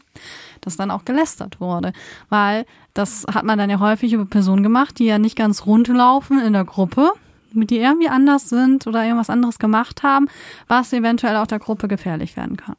[0.61, 1.91] dass dann auch gelästert wurde.
[2.29, 5.89] Weil das hat man dann ja häufig über Personen gemacht, die ja nicht ganz rund
[5.89, 7.11] laufen in der Gruppe,
[7.53, 10.27] mit die irgendwie anders sind oder irgendwas anderes gemacht haben,
[10.69, 12.75] was eventuell auch der Gruppe gefährlich werden kann.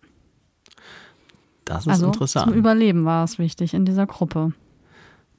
[1.74, 2.54] Das ist Also zum interessant.
[2.56, 4.52] Überleben war es wichtig in dieser Gruppe.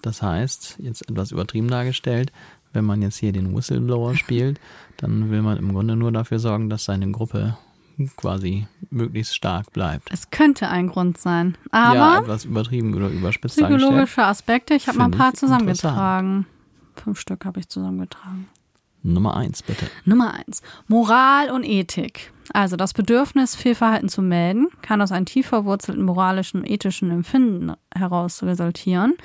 [0.02, 2.32] Das heißt, jetzt etwas übertrieben dargestellt,
[2.74, 4.60] wenn man jetzt hier den Whistleblower spielt,
[4.98, 7.58] dann will man im Grunde nur dafür sorgen, dass seine Gruppe
[8.18, 10.10] quasi möglichst stark bleibt.
[10.12, 11.56] Es könnte ein Grund sein.
[11.72, 13.82] Aber ja, etwas übertrieben oder überspitzt dargestellt.
[13.82, 14.74] Psychologische Aspekte.
[14.74, 16.48] Ich habe mal ein paar zusammengetragen.
[16.96, 18.48] Fünf Stück habe ich zusammengetragen.
[19.04, 19.86] Nummer eins, bitte.
[20.06, 20.62] Nummer eins.
[20.88, 22.32] Moral und Ethik.
[22.54, 27.74] Also das Bedürfnis, Fehlverhalten zu melden, kann aus einem tief verwurzelten moralischen und ethischen Empfinden
[27.94, 29.16] heraus resultieren.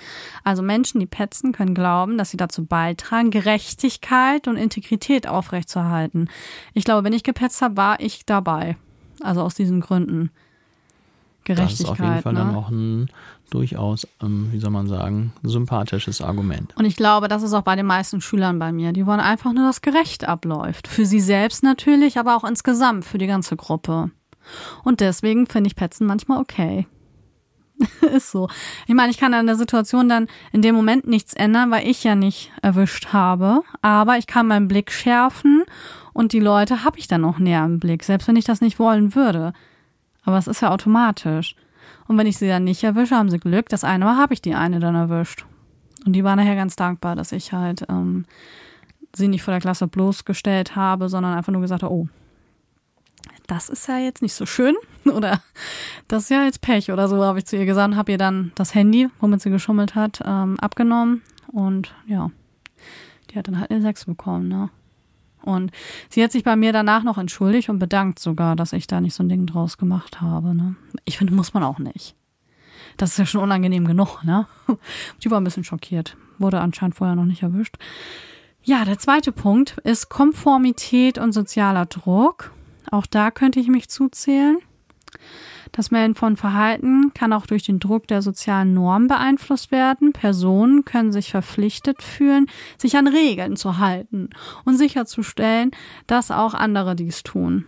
[0.44, 6.28] Also Menschen, die petzen, können glauben, dass sie dazu beitragen, Gerechtigkeit und Integrität aufrechtzuerhalten.
[6.74, 8.76] Ich glaube, wenn ich gepetzt habe, war ich dabei.
[9.20, 10.30] Also aus diesen Gründen.
[11.44, 11.90] Das ist Gerechtigkeit.
[11.90, 12.38] auf jeden Fall ne?
[12.40, 13.10] dann auch ein
[13.50, 16.74] durchaus, ähm, wie soll man sagen, sympathisches Argument.
[16.76, 18.92] Und ich glaube, das ist auch bei den meisten Schülern bei mir.
[18.92, 20.88] Die wollen einfach nur, dass gerecht abläuft.
[20.88, 24.11] Für sie selbst natürlich, aber auch insgesamt für die ganze Gruppe.
[24.84, 26.87] Und deswegen finde ich Petzen manchmal okay.
[28.12, 28.48] ist so.
[28.87, 32.04] Ich meine, ich kann an der Situation dann in dem Moment nichts ändern, weil ich
[32.04, 33.62] ja nicht erwischt habe.
[33.82, 35.64] Aber ich kann meinen Blick schärfen
[36.12, 38.78] und die Leute habe ich dann auch näher im Blick, selbst wenn ich das nicht
[38.78, 39.52] wollen würde.
[40.24, 41.54] Aber es ist ja automatisch.
[42.07, 43.68] Und wenn ich sie dann nicht erwische, haben sie Glück.
[43.68, 45.44] Das eine Mal habe ich die eine dann erwischt.
[46.07, 48.24] Und die war nachher ganz dankbar, dass ich halt ähm,
[49.14, 52.09] sie nicht vor der Klasse bloßgestellt habe, sondern einfach nur gesagt habe, oh,
[53.46, 55.40] das ist ja jetzt nicht so schön oder
[56.07, 58.53] das ist ja jetzt Pech oder so, habe ich zu ihr gesagt habe ihr dann
[58.55, 62.31] das Handy, womit sie geschummelt hat, ähm, abgenommen und ja,
[63.31, 64.70] die hat dann halt eine Sechs bekommen, ne?
[65.48, 65.72] Und
[66.11, 69.14] sie hat sich bei mir danach noch entschuldigt und bedankt sogar, dass ich da nicht
[69.14, 70.76] so ein Ding draus gemacht habe, ne?
[71.06, 72.14] Ich finde, muss man auch nicht.
[72.98, 74.46] Das ist ja schon unangenehm genug, ne?
[75.24, 76.18] Die war ein bisschen schockiert.
[76.38, 77.76] Wurde anscheinend vorher noch nicht erwischt.
[78.62, 82.52] Ja, der zweite Punkt ist Konformität und sozialer Druck.
[82.90, 84.58] Auch da könnte ich mich zuzählen.
[85.72, 90.12] Das Melden von Verhalten kann auch durch den Druck der sozialen Normen beeinflusst werden.
[90.12, 94.31] Personen können sich verpflichtet fühlen, sich an Regeln zu halten
[94.64, 95.70] und sicherzustellen,
[96.07, 97.66] dass auch andere dies tun.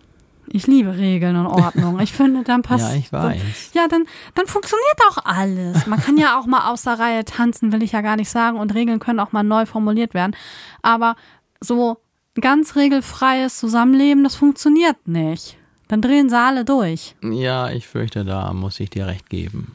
[0.52, 2.00] Ich liebe Regeln und Ordnung.
[2.00, 2.90] Ich finde, dann passt.
[2.90, 3.70] Ja, ich weiß.
[3.72, 5.86] Ja, dann, dann funktioniert auch alles.
[5.86, 8.58] Man kann ja auch mal aus der Reihe tanzen, will ich ja gar nicht sagen.
[8.58, 10.34] Und Regeln können auch mal neu formuliert werden.
[10.82, 11.14] Aber
[11.60, 11.98] so
[12.40, 15.56] ganz regelfreies Zusammenleben, das funktioniert nicht.
[15.90, 17.16] Dann drehen sie alle durch.
[17.20, 19.74] Ja, ich fürchte, da muss ich dir recht geben.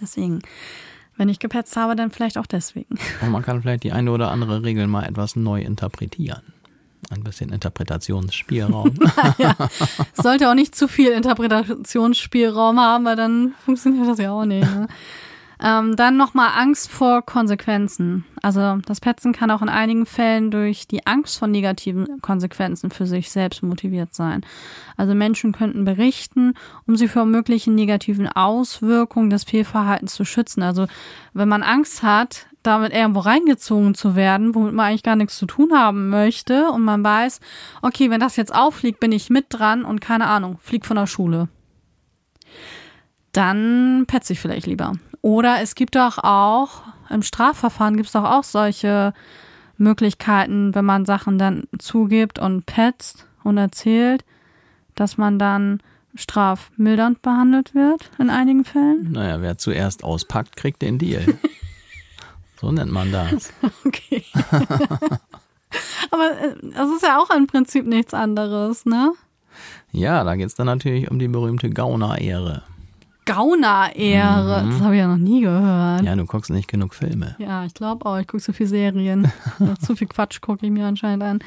[0.00, 0.38] Deswegen,
[1.16, 2.96] wenn ich gepetzt habe, dann vielleicht auch deswegen.
[3.20, 6.42] Und man kann vielleicht die eine oder andere Regel mal etwas neu interpretieren.
[7.10, 8.94] Ein bisschen Interpretationsspielraum.
[10.16, 14.62] Es sollte auch nicht zu viel Interpretationsspielraum haben, weil dann funktioniert das ja auch nicht.
[14.62, 14.86] Ne?
[15.64, 18.24] Ähm, dann nochmal Angst vor Konsequenzen.
[18.42, 23.06] Also das Petzen kann auch in einigen Fällen durch die Angst vor negativen Konsequenzen für
[23.06, 24.44] sich selbst motiviert sein.
[24.96, 26.54] Also Menschen könnten berichten,
[26.88, 30.64] um sie vor möglichen negativen Auswirkungen des Fehlverhaltens zu schützen.
[30.64, 30.88] Also
[31.32, 35.46] wenn man Angst hat, damit irgendwo reingezogen zu werden, womit man eigentlich gar nichts zu
[35.46, 37.38] tun haben möchte und man weiß,
[37.82, 41.06] okay, wenn das jetzt auffliegt, bin ich mit dran und keine Ahnung, fliegt von der
[41.06, 41.48] Schule.
[43.30, 44.94] Dann petze ich vielleicht lieber.
[45.22, 49.14] Oder es gibt doch auch, im Strafverfahren gibt es doch auch solche
[49.78, 54.24] Möglichkeiten, wenn man Sachen dann zugibt und petzt und erzählt,
[54.94, 55.80] dass man dann
[56.14, 59.12] strafmildernd behandelt wird in einigen Fällen.
[59.12, 61.24] naja, wer zuerst auspackt, kriegt den Deal.
[62.60, 63.52] so nennt man das.
[63.86, 64.24] Okay.
[66.10, 69.12] Aber äh, das ist ja auch im Prinzip nichts anderes, ne?
[69.90, 72.62] Ja, da geht's dann natürlich um die berühmte Gauner-Ehre.
[73.24, 74.66] Gauner-Ehre.
[74.68, 76.02] Das habe ich ja noch nie gehört.
[76.02, 77.36] Ja, du guckst nicht genug Filme.
[77.38, 78.18] Ja, ich glaube auch.
[78.18, 79.30] Ich gucke so viel Serien.
[79.80, 81.38] zu viel Quatsch gucke ich mir anscheinend an.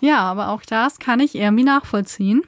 [0.00, 2.42] Ja, aber auch das kann ich irgendwie nachvollziehen.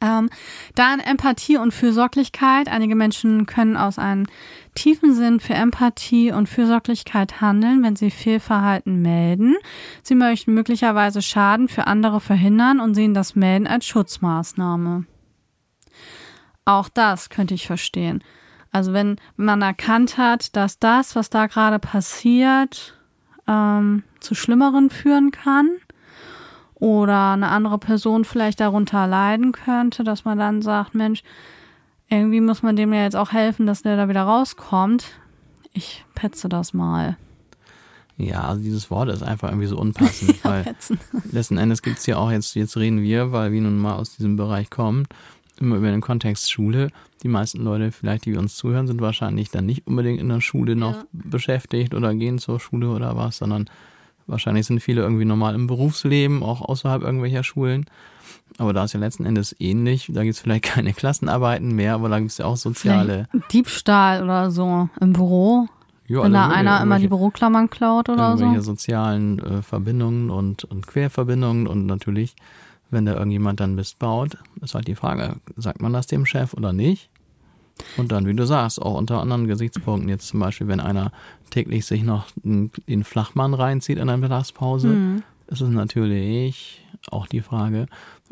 [0.00, 0.30] Ähm,
[0.76, 2.68] dann Empathie und Fürsorglichkeit.
[2.68, 4.26] Einige Menschen können aus einem
[4.74, 9.56] tiefen Sinn für Empathie und Fürsorglichkeit handeln, wenn sie Fehlverhalten melden.
[10.04, 15.04] Sie möchten möglicherweise Schaden für andere verhindern und sehen das Melden als Schutzmaßnahme.
[16.68, 18.22] Auch das könnte ich verstehen.
[18.72, 22.94] Also wenn man erkannt hat, dass das, was da gerade passiert,
[23.46, 25.70] ähm, zu Schlimmeren führen kann
[26.74, 31.22] oder eine andere Person vielleicht darunter leiden könnte, dass man dann sagt, Mensch,
[32.10, 35.06] irgendwie muss man dem ja jetzt auch helfen, dass der da wieder rauskommt.
[35.72, 37.16] Ich petze das mal.
[38.18, 40.98] Ja, also dieses Wort ist einfach irgendwie so unpassend, weil Petzen.
[41.32, 44.36] letzten Endes gibt's ja auch jetzt, jetzt reden wir, weil wir nun mal aus diesem
[44.36, 45.06] Bereich kommen,
[45.60, 46.88] immer über den Kontext Schule.
[47.22, 50.76] Die meisten Leute, vielleicht, die uns zuhören, sind wahrscheinlich dann nicht unbedingt in der Schule
[50.76, 51.04] noch Ja.
[51.12, 53.68] beschäftigt oder gehen zur Schule oder was, sondern
[54.26, 57.86] wahrscheinlich sind viele irgendwie normal im Berufsleben, auch außerhalb irgendwelcher Schulen.
[58.58, 60.10] Aber da ist ja letzten Endes ähnlich.
[60.12, 63.26] Da gibt's vielleicht keine Klassenarbeiten mehr, aber da gibt's ja auch soziale.
[63.30, 65.68] Vielleicht Diebstahl oder so im Büro.
[66.06, 68.72] Ja, Wenn da alle einer immer die irgendwelche- Büroklammern klaut oder irgendwelche so.
[68.72, 72.34] sozialen äh, Verbindungen und, und Querverbindungen und natürlich,
[72.90, 76.54] wenn da irgendjemand dann Mist baut, ist halt die Frage, sagt man das dem Chef
[76.54, 77.10] oder nicht?
[77.96, 81.12] Und dann, wie du sagst, auch unter anderen Gesichtspunkten, jetzt zum Beispiel, wenn einer
[81.50, 85.22] täglich sich noch den Flachmann reinzieht in der Mittagspause, Hm.
[85.46, 87.86] ist es natürlich auch die Frage,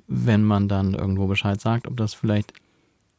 [0.08, 2.52] wenn man dann irgendwo Bescheid sagt, ob das vielleicht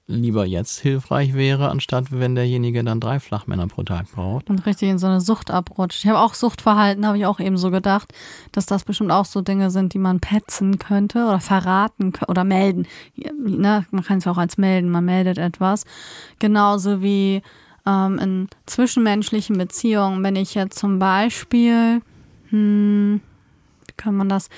[0.07, 4.49] lieber jetzt hilfreich wäre, anstatt wenn derjenige dann drei Flachmänner pro Tag braucht.
[4.49, 6.03] und richtig in so eine Sucht abrutscht.
[6.03, 8.13] Ich habe auch Suchtverhalten, habe ich auch eben so gedacht,
[8.53, 12.87] dass das bestimmt auch so Dinge sind, die man petzen könnte oder verraten oder melden.
[13.15, 13.85] Ne?
[13.91, 15.83] Man kann es ja auch als melden, man meldet etwas.
[16.39, 17.41] Genauso wie
[17.85, 22.01] ähm, in zwischenmenschlichen Beziehungen, wenn ich jetzt zum Beispiel,
[22.49, 23.19] hm,
[23.85, 24.49] wie kann man das,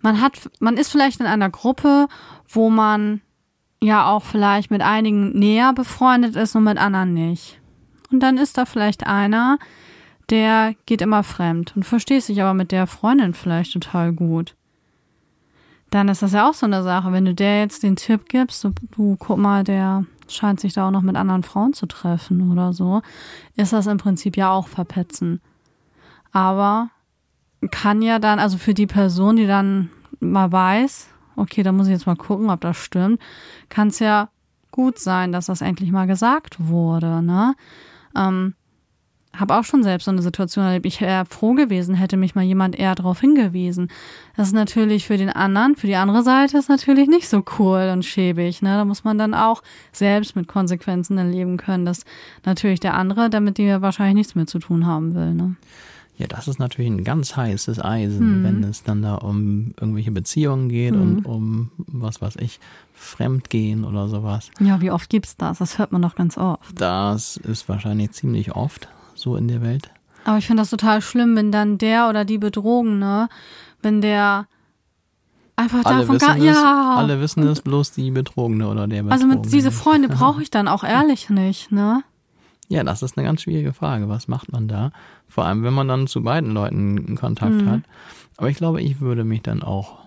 [0.00, 2.08] man hat, man ist vielleicht in einer Gruppe,
[2.48, 3.20] wo man
[3.82, 7.60] ja auch vielleicht mit einigen näher befreundet ist und mit anderen nicht.
[8.10, 9.58] Und dann ist da vielleicht einer,
[10.30, 14.54] der geht immer fremd und versteht sich aber mit der Freundin vielleicht total gut.
[15.90, 18.60] Dann ist das ja auch so eine Sache, wenn du der jetzt den Tipp gibst,
[18.60, 22.52] so, du guck mal, der scheint sich da auch noch mit anderen Frauen zu treffen
[22.52, 23.00] oder so,
[23.56, 25.40] ist das im Prinzip ja auch verpetzen.
[26.30, 26.90] Aber
[27.70, 31.92] kann ja dann, also für die Person, die dann mal weiß, okay, da muss ich
[31.92, 33.20] jetzt mal gucken, ob das stimmt,
[33.68, 34.28] kann es ja
[34.70, 37.54] gut sein, dass das endlich mal gesagt wurde, ne?
[38.16, 38.54] Ähm,
[39.36, 40.86] habe auch schon selbst so eine Situation erlebt.
[40.86, 43.88] Ich wäre froh gewesen, hätte mich mal jemand eher darauf hingewiesen.
[44.36, 47.90] Das ist natürlich für den anderen, für die andere Seite ist natürlich nicht so cool
[47.92, 48.62] und schäbig.
[48.62, 48.70] Ne?
[48.70, 52.04] Da muss man dann auch selbst mit Konsequenzen erleben können, dass
[52.44, 55.34] natürlich der andere damit dir wahrscheinlich nichts mehr zu tun haben will.
[55.34, 55.56] Ne?
[56.18, 58.44] Ja, das ist natürlich ein ganz heißes Eisen, Mhm.
[58.44, 62.58] wenn es dann da um irgendwelche Beziehungen geht und um, was weiß ich,
[62.92, 64.50] Fremdgehen oder sowas.
[64.58, 65.58] Ja, wie oft gibt's das?
[65.58, 66.80] Das hört man doch ganz oft.
[66.80, 69.90] Das ist wahrscheinlich ziemlich oft so in der Welt.
[70.24, 73.28] Aber ich finde das total schlimm, wenn dann der oder die Betrogene,
[73.80, 74.46] wenn der
[75.56, 79.12] einfach Alle davon gar, es, ja, alle wissen es, bloß die Betrogene oder der Betrogene.
[79.12, 79.70] also mit diese.
[79.70, 82.02] Freunde brauche ich dann auch ehrlich nicht, ne?
[82.68, 84.08] Ja, das ist eine ganz schwierige Frage.
[84.10, 84.90] Was macht man da?
[85.28, 87.66] Vor allem, wenn man dann zu beiden Leuten Kontakt Mhm.
[87.70, 87.80] hat.
[88.36, 89.98] Aber ich glaube, ich würde mich dann auch,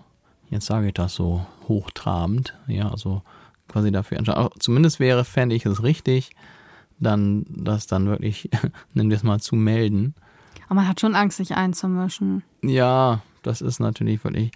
[0.50, 3.22] jetzt sage ich das so hochtrabend, ja, also
[3.68, 4.48] quasi dafür entscheiden.
[4.58, 6.30] Zumindest wäre, fände ich es richtig,
[6.98, 8.50] dann das dann wirklich,
[8.94, 10.14] nennen wir es mal, zu melden.
[10.66, 12.42] Aber man hat schon Angst, sich einzumischen.
[12.62, 14.50] Ja, das ist natürlich wirklich,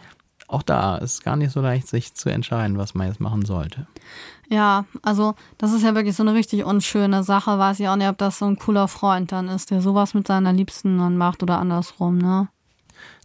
[0.48, 3.86] auch da ist gar nicht so leicht, sich zu entscheiden, was man jetzt machen sollte.
[4.48, 7.58] Ja, also das ist ja wirklich so eine richtig unschöne Sache.
[7.58, 10.26] Weiß ich auch nicht, ob das so ein cooler Freund dann ist, der sowas mit
[10.28, 12.48] seiner Liebsten dann macht oder andersrum, ne?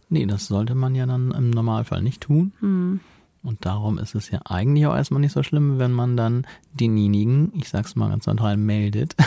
[0.08, 2.52] Nee, das sollte man ja dann im Normalfall nicht tun.
[2.60, 3.00] Hm.
[3.44, 7.52] Und darum ist es ja eigentlich auch erstmal nicht so schlimm, wenn man dann denjenigen,
[7.56, 9.16] ich sag's mal ganz neutral, meldet,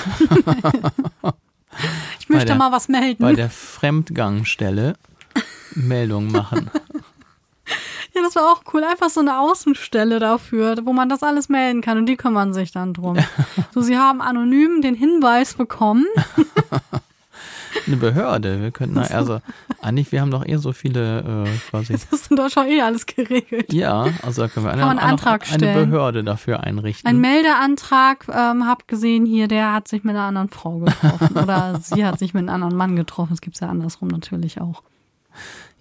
[2.19, 3.21] Ich möchte der- mal was melden.
[3.21, 4.95] bei der Fremdgangstelle
[5.75, 6.69] Meldung machen.
[8.25, 8.83] Das war auch cool.
[8.83, 12.71] Einfach so eine Außenstelle dafür, wo man das alles melden kann und die kümmern sich
[12.71, 13.17] dann drum.
[13.73, 16.05] So, sie haben anonym den Hinweis bekommen.
[17.87, 19.41] Eine Behörde, wir könnten, also
[19.81, 21.91] eigentlich, wir haben doch eh so viele äh, quasi.
[21.91, 23.73] Das ist in Deutschland eh alles geregelt.
[23.73, 25.89] Ja, also da können wir eine, Kann man einen Antrag eine stellen.
[25.89, 27.07] Behörde dafür einrichten.
[27.09, 31.37] Ein Meldeantrag, ähm, hab gesehen hier, der hat sich mit einer anderen Frau getroffen.
[31.43, 33.31] Oder sie hat sich mit einem anderen Mann getroffen.
[33.31, 34.81] Das gibt's ja andersrum natürlich auch.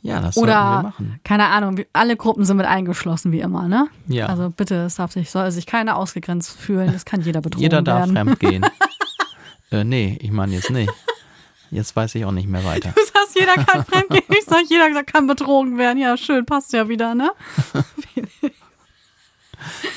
[0.04, 1.20] Ja, das sollten wir Oder, machen.
[1.24, 3.88] keine Ahnung, alle Gruppen sind mit eingeschlossen, wie immer, ne?
[4.06, 4.26] Ja.
[4.26, 6.90] Also bitte, es darf sich, soll sich keiner ausgegrenzt fühlen.
[6.94, 8.12] Es kann jeder betrogen Jeder darf werden.
[8.14, 8.66] fremd gehen.
[9.72, 10.92] äh, nee, ich meine jetzt nicht.
[11.70, 12.90] Jetzt weiß ich auch nicht mehr weiter.
[12.94, 14.22] Du sagst, jeder kann fremdgehen.
[14.28, 15.98] Ich sag, jeder kann betrogen werden.
[15.98, 17.32] Ja, schön, passt ja wieder, ne?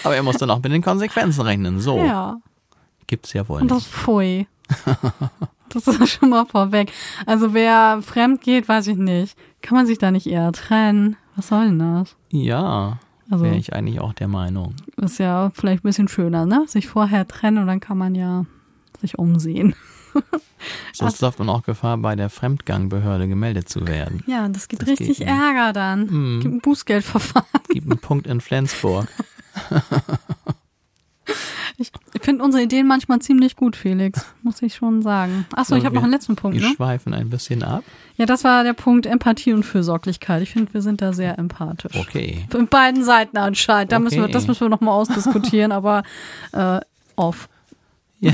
[0.03, 1.79] Aber er muss dann auch mit den Konsequenzen rechnen.
[1.81, 2.37] So Ja.
[3.07, 3.89] gibt's ja wohl Und das nicht.
[3.89, 4.47] pfui.
[5.69, 6.91] Das ist schon mal vorweg.
[7.25, 9.37] Also wer fremd geht, weiß ich nicht.
[9.61, 11.15] Kann man sich da nicht eher trennen?
[11.35, 12.15] Was soll denn das?
[12.31, 12.99] Ja,
[13.29, 14.75] Also Wäre ich eigentlich auch der Meinung.
[14.97, 16.63] ist ja vielleicht ein bisschen schöner, ne?
[16.67, 18.45] Sich vorher trennen und dann kann man ja
[19.01, 19.75] sich umsehen.
[20.93, 24.23] Sonst läuft man auch Gefahr, bei der Fremdgangbehörde gemeldet zu werden.
[24.25, 25.21] Ja, das gibt Das richtig.
[25.27, 26.07] Ärger dann.
[26.07, 26.39] Mhm.
[26.41, 27.45] Gibt ein Bußgeldverfahren.
[27.69, 29.07] Gibt einen Punkt in Flensburg.
[32.27, 35.45] Finde unsere Ideen manchmal ziemlich gut, Felix, muss ich schon sagen.
[35.55, 36.73] Achso, ich habe noch einen letzten Punkt, Wir ne?
[36.75, 37.85] schweifen ein bisschen ab.
[38.17, 40.41] Ja, das war der Punkt Empathie und Fürsorglichkeit.
[40.41, 41.95] Ich finde, wir sind da sehr empathisch.
[41.95, 42.45] Okay.
[42.53, 43.93] In beiden Seiten anscheinend.
[43.93, 44.33] Da müssen wir, Okay.
[44.33, 46.03] das müssen wir nochmal ausdiskutieren, aber
[46.51, 46.81] äh,
[47.15, 47.47] off.
[48.19, 48.33] Ja.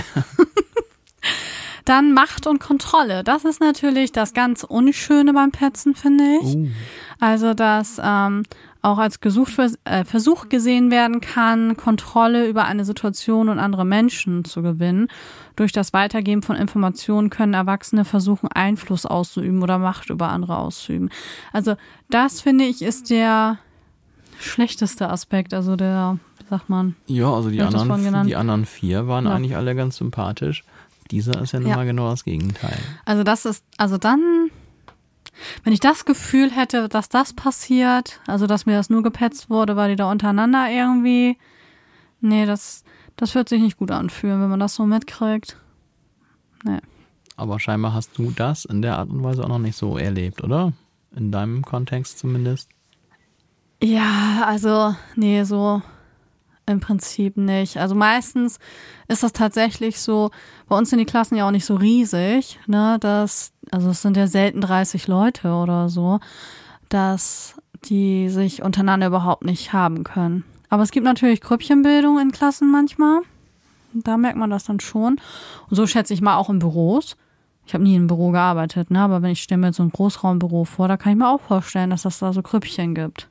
[1.85, 3.23] Dann Macht und Kontrolle.
[3.23, 6.55] Das ist natürlich das ganz Unschöne beim Petzen, finde ich.
[6.55, 6.67] Uh,
[7.19, 8.41] Also, dass ähm,
[8.83, 9.47] auch als Gesuch,
[9.85, 15.07] äh, Versuch gesehen werden kann, Kontrolle über eine Situation und andere Menschen zu gewinnen.
[15.55, 21.09] Durch das Weitergeben von Informationen können Erwachsene versuchen, Einfluss auszuüben oder Macht über andere auszuüben.
[21.51, 21.75] Also,
[22.09, 23.57] das finde ich ist der
[24.39, 25.53] schlechteste Aspekt.
[25.53, 29.31] Also, der, wie sagt man, ja, also die anderen, die anderen vier waren Ja.
[29.33, 30.63] eigentlich alle ganz sympathisch.
[31.11, 31.75] Dieser ist ja nun Ja.
[31.75, 32.77] mal genau das Gegenteil.
[33.05, 34.49] Also das ist, also dann,
[35.63, 39.75] wenn ich das Gefühl hätte, dass das passiert, also dass mir das nur gepetzt wurde,
[39.75, 41.37] weil die da untereinander irgendwie,
[42.21, 42.83] nee, das,
[43.15, 45.57] das wird sich nicht gut anfühlen, wenn man das so mitkriegt.
[46.63, 46.79] Nee.
[47.35, 50.43] Aber scheinbar hast du das in der Art und Weise auch noch nicht so erlebt,
[50.43, 50.73] oder?
[51.15, 52.69] In deinem Kontext zumindest.
[53.81, 55.81] Ja, also, nee, so
[56.65, 57.77] im Prinzip nicht.
[57.77, 58.59] Also meistens
[59.07, 60.31] ist das tatsächlich so,
[60.67, 64.17] bei uns sind die Klassen ja auch nicht so riesig, ne, dass, also es sind
[64.17, 66.19] ja selten 30 Leute oder so,
[66.89, 70.43] dass die sich untereinander überhaupt nicht haben können.
[70.69, 73.21] Aber es gibt natürlich Grüppchenbildung in Klassen manchmal.
[73.93, 75.19] Da merkt man das dann schon.
[75.69, 77.15] Und so schätze ich mal auch in Büros.
[77.65, 78.99] Ich habe nie in einem Büro gearbeitet, ne?
[78.99, 81.39] aber wenn ich stelle mir jetzt so ein Großraumbüro vor, da kann ich mir auch
[81.39, 83.29] vorstellen, dass das da so Grüppchen gibt.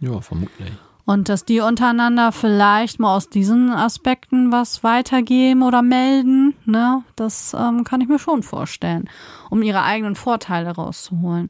[0.00, 0.72] Ja, vermutlich.
[1.04, 7.56] Und dass die untereinander vielleicht mal aus diesen Aspekten was weitergeben oder melden, ne, das
[7.58, 9.10] ähm, kann ich mir schon vorstellen,
[9.50, 11.48] um ihre eigenen Vorteile rauszuholen.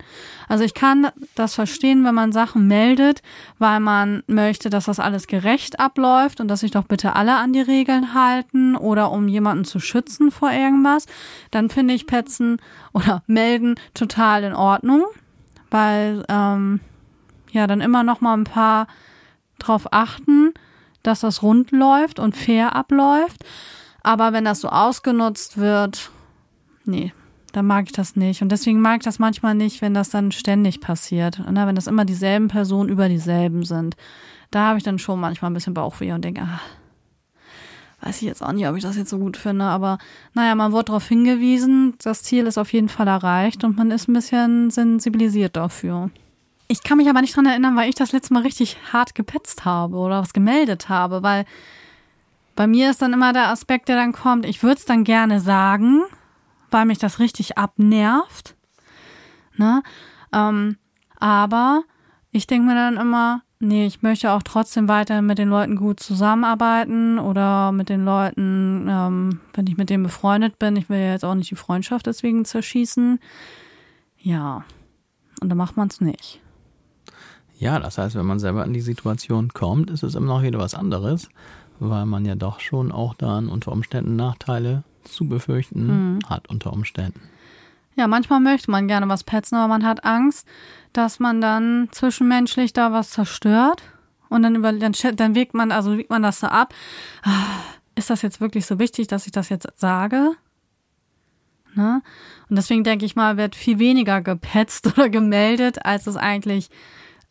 [0.49, 3.21] Also ich kann das verstehen, wenn man Sachen meldet,
[3.59, 7.53] weil man möchte, dass das alles gerecht abläuft und dass sich doch bitte alle an
[7.53, 11.05] die Regeln halten oder um jemanden zu schützen vor irgendwas.
[11.51, 12.57] Dann finde ich Petzen
[12.95, 15.05] oder melden total in Ordnung,
[15.71, 16.81] weil ähm,
[17.51, 18.87] ja dann immer noch mal ein paar
[19.67, 20.53] drauf achten,
[21.03, 23.45] dass das rund läuft und fair abläuft.
[24.03, 26.11] Aber wenn das so ausgenutzt wird,
[26.85, 27.13] nee,
[27.53, 28.43] dann mag ich das nicht.
[28.43, 31.39] Und deswegen mag ich das manchmal nicht, wenn das dann ständig passiert.
[31.39, 31.67] Ne?
[31.67, 33.97] Wenn das immer dieselben Personen über dieselben sind.
[34.51, 36.61] Da habe ich dann schon manchmal ein bisschen Bauchweh und denke, ah,
[38.03, 39.65] weiß ich jetzt auch nicht, ob ich das jetzt so gut finde.
[39.65, 39.99] Aber
[40.35, 44.09] naja, man wurde darauf hingewiesen, das Ziel ist auf jeden Fall erreicht und man ist
[44.09, 46.11] ein bisschen sensibilisiert dafür.
[46.73, 49.67] Ich kann mich aber nicht dran erinnern, weil ich das letzte Mal richtig hart gepetzt
[49.67, 51.45] habe oder was gemeldet habe, weil
[52.57, 55.39] bei mir ist dann immer der Aspekt, der dann kommt, ich würde es dann gerne
[55.39, 56.01] sagen,
[56.71, 58.57] weil mich das richtig abnervt.
[59.59, 59.83] Ne?
[60.33, 60.79] Ähm,
[61.19, 61.83] aber
[62.31, 66.01] ich denke mir dann immer, nee, ich möchte auch trotzdem weiter mit den Leuten gut
[66.01, 71.13] zusammenarbeiten oder mit den Leuten, ähm, wenn ich mit denen befreundet bin, ich will ja
[71.13, 73.19] jetzt auch nicht die Freundschaft deswegen zerschießen.
[74.17, 74.65] Ja,
[75.43, 76.41] und dann macht man es nicht.
[77.63, 80.59] Ja, das heißt, wenn man selber in die Situation kommt, ist es immer noch wieder
[80.59, 81.29] was anderes,
[81.79, 87.21] weil man ja doch schon auch dann unter Umständen Nachteile zu befürchten hat unter Umständen.
[87.95, 90.45] Ja, manchmal möchte man gerne was petzen, aber man hat Angst,
[90.93, 93.81] dass man dann zwischenmenschlich da was zerstört.
[94.29, 96.75] Und dann, über, dann, dann wägt man, also wiegt man das so ab.
[97.23, 97.61] Ah,
[97.95, 100.33] Ist das jetzt wirklich so wichtig, dass ich das jetzt sage?
[101.75, 102.03] Ne?
[102.51, 106.69] Und deswegen denke ich mal, wird viel weniger gepetzt oder gemeldet, als es eigentlich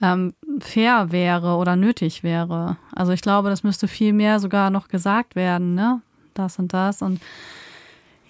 [0.02, 2.78] ähm, fair wäre oder nötig wäre.
[2.96, 6.02] Also ich glaube, das müsste viel mehr sogar noch gesagt werden, ne?
[6.34, 7.20] Das und das und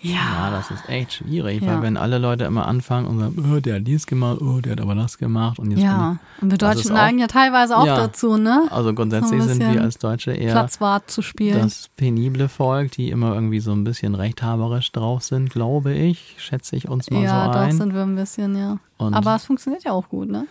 [0.03, 1.67] Ja, das ist echt schwierig, Ja.
[1.75, 4.71] weil wenn alle Leute immer anfangen und sagen, oh, der hat dies gemacht, oh, der
[4.71, 7.97] hat aber das gemacht und jetzt Ja, und wir Deutschen neigen ja teilweise auch Ja.
[7.97, 8.63] dazu, ne?
[8.71, 11.60] also grundsätzlich So sind wir als Deutsche eher Platzwart zu spielen.
[11.62, 16.75] das penible Volk, die immer irgendwie so ein bisschen rechthaberisch drauf sind, glaube ich, schätze
[16.75, 17.77] ich uns mal ja, so doch ein.
[17.77, 18.79] sind wir ein bisschen, ja.
[18.97, 20.47] Und Aber es funktioniert ja auch gut, ne?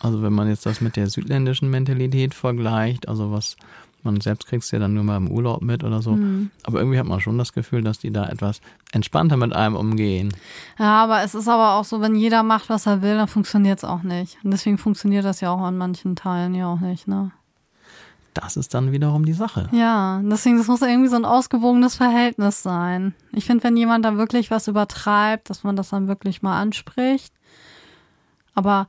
[0.00, 3.56] Also wenn man jetzt das mit der südländischen Mentalität vergleicht, also was
[4.04, 6.50] man selbst kriegst ja dann nur mal im Urlaub mit oder so, Hm.
[6.62, 8.60] aber irgendwie hat man schon das Gefühl, dass die da etwas
[8.92, 10.32] entspannter mit einem umgehen.
[10.78, 13.78] Ja, aber es ist aber auch so, wenn jeder macht, was er will, dann funktioniert
[13.78, 14.38] es auch nicht.
[14.44, 17.32] Und deswegen funktioniert das ja auch an manchen Teilen ja auch nicht, ne?
[18.34, 19.68] Das ist dann wiederum die Sache.
[19.72, 23.14] Ja, deswegen, das muss irgendwie so ein ausgewogenes Verhältnis sein.
[23.32, 27.32] Ich finde, wenn jemand da wirklich was übertreibt, dass man das dann wirklich mal anspricht.
[28.54, 28.86] Aber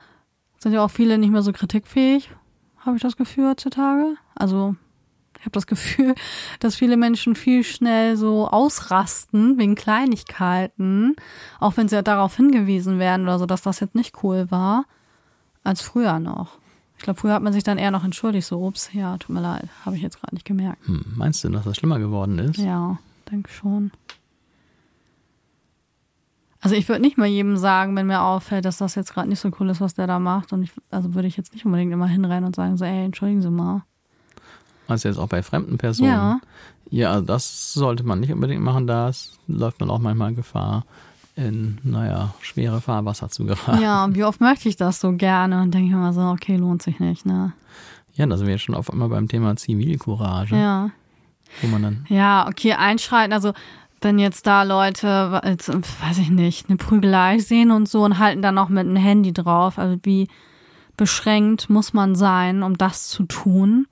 [0.60, 2.30] sind ja auch viele nicht mehr so kritikfähig.
[2.80, 4.16] habe ich das Gefühl heutzutage.
[4.36, 4.76] Also
[5.40, 6.16] ich habe das Gefühl,
[6.60, 11.16] dass viele Menschen viel schnell so ausrasten wegen Kleinigkeiten,
[11.60, 14.86] auch wenn sie ja darauf hingewiesen werden oder so, dass das jetzt nicht cool war,
[15.64, 16.58] als früher noch.
[16.98, 19.40] Ich glaube, früher hat man sich dann eher noch entschuldigt, so, ups, ja, tut mir
[19.42, 20.86] leid, habe ich jetzt gerade nicht gemerkt.
[20.86, 22.58] Hm, meinst du, dass das schlimmer geworden ist?
[22.58, 22.98] Ja,
[23.32, 23.92] denke schon.
[26.62, 29.40] Also ich würde nicht mal jedem sagen, wenn mir auffällt, dass das jetzt gerade nicht
[29.40, 30.52] so cool ist, was der da macht.
[30.52, 33.42] Und ich, also würde ich jetzt nicht unbedingt immer hinrennen und sagen, so, ey, entschuldigen
[33.42, 33.84] Sie mal.
[34.88, 36.10] Also jetzt auch bei fremden Personen.
[36.12, 36.40] Ja.
[36.92, 39.12] Ja, das sollte man nicht unbedingt machen, da
[39.48, 40.86] läuft man auch manchmal Gefahr,
[41.36, 43.80] in, naja, schwere Fahrwasser zu geraten.
[43.82, 46.58] Ja, und wie oft möchte ich das so gerne und denke ich immer so, okay,
[46.58, 47.54] lohnt sich nicht, ne?
[48.16, 50.90] Ja, da sind wir jetzt schon auf einmal beim Thema Zivilcourage, Ja.
[51.62, 53.32] wo man dann, Ja, okay, einschreiten.
[53.34, 53.54] Also,
[54.02, 58.42] wenn jetzt da Leute, jetzt, weiß ich nicht, eine Prügelei sehen und so und halten
[58.42, 59.78] dann noch mit einem Handy drauf.
[59.78, 60.28] Also, wie
[60.98, 63.88] beschränkt muss man sein, um das zu tun?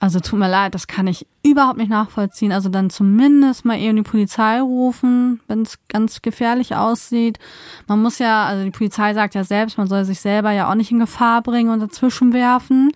[0.00, 2.52] Also, tut mir leid, das kann ich überhaupt nicht nachvollziehen.
[2.52, 7.38] Also, dann zumindest mal eben die Polizei rufen, wenn es ganz gefährlich aussieht.
[7.86, 10.74] Man muss ja, also die Polizei sagt ja selbst, man soll sich selber ja auch
[10.74, 12.92] nicht in Gefahr bringen und dazwischen werfen.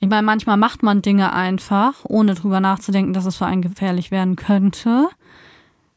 [0.00, 4.10] Ich meine, manchmal macht man Dinge einfach, ohne drüber nachzudenken, dass es für einen gefährlich
[4.10, 5.08] werden könnte.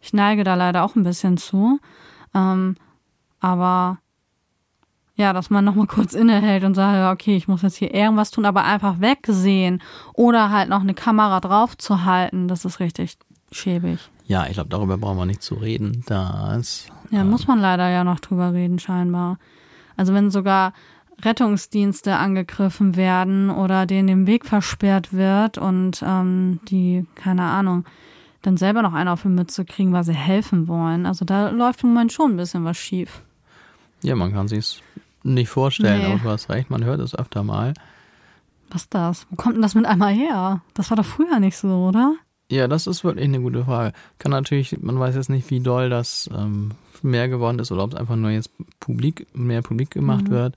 [0.06, 1.80] Ich neige da leider auch ein bisschen zu.
[2.36, 2.76] Ähm,
[3.40, 3.98] aber
[5.16, 8.46] ja, dass man nochmal kurz innehält und sagt, okay, ich muss jetzt hier irgendwas tun,
[8.46, 9.82] aber einfach wegsehen
[10.14, 13.18] oder halt noch eine Kamera drauf zu halten, das ist richtig
[13.52, 14.00] schäbig.
[14.26, 18.04] ja, ich glaube, darüber brauchen wir nicht zu reden, das, Ja, muss man leider ja
[18.04, 19.38] noch drüber reden, scheinbar.
[19.96, 20.74] Also wenn sogar
[21.24, 27.86] Rettungsdienste angegriffen werden oder denen den Weg versperrt wird und ähm, die, keine Ahnung,
[28.46, 31.06] dann selber noch einen auf die Mütze kriegen, weil sie helfen wollen.
[31.06, 33.22] Also da läuft im Moment schon ein bisschen was schief.
[34.02, 34.82] ja, man kann sich's
[35.24, 36.06] nicht vorstellen, Nee.
[36.14, 37.74] aber du hast recht, man hört es öfter mal.
[38.70, 39.28] Was ist das?
[39.30, 40.62] Wo kommt denn das mit einmal her?
[40.74, 42.16] Das war doch früher nicht so, oder?
[42.52, 43.94] Ja, das ist wirklich eine gute Frage.
[44.20, 46.72] Kann natürlich, man weiß jetzt nicht, wie doll das ähm,
[47.02, 50.56] mehr geworden ist oder ob es einfach nur jetzt publik, mehr publik gemacht wird.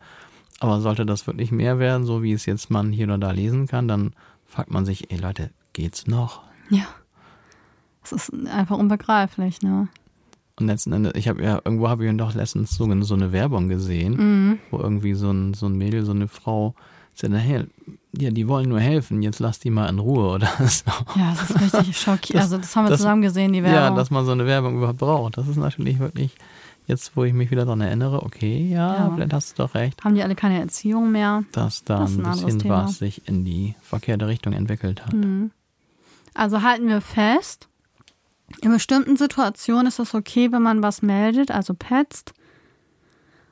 [0.60, 3.66] Aber sollte das wirklich mehr werden, so wie es jetzt man hier oder da lesen
[3.68, 4.12] kann, dann
[4.46, 6.42] fragt man sich, ey Leute, geht's noch?
[6.68, 6.84] Ja.
[8.10, 9.88] Das ist einfach unbegreiflich, ne?
[10.60, 13.68] Und letzten Endes, ich habe ja, irgendwo habe ich doch letztens so, so eine Werbung
[13.68, 14.58] gesehen, Mhm.
[14.70, 16.74] wo irgendwie so ein, so ein Mädel, so eine Frau,
[17.14, 17.64] sagt, hey,
[18.16, 20.90] ja, die wollen nur helfen, jetzt lass die mal in Ruhe oder so.
[21.16, 22.42] Ja, das ist richtig schockierend.
[22.42, 23.96] Also das haben wir das- zusammen gesehen, die Ja, Werbung.
[23.98, 25.36] dass man so eine Werbung überhaupt braucht.
[25.36, 26.34] Das ist natürlich wirklich,
[26.86, 29.12] jetzt wo ich mich wieder daran erinnere, okay, ja, Ja.
[29.14, 31.44] vielleicht hast du doch recht, haben die alle keine Erziehung mehr?
[31.52, 32.84] dass da Das ein bisschen Thema.
[32.84, 35.14] was sich in die verkehrte Richtung entwickelt hat.
[36.34, 37.67] Also halten wir fest,
[38.62, 42.32] in bestimmten Situationen ist es okay, wenn man was meldet, also petzt.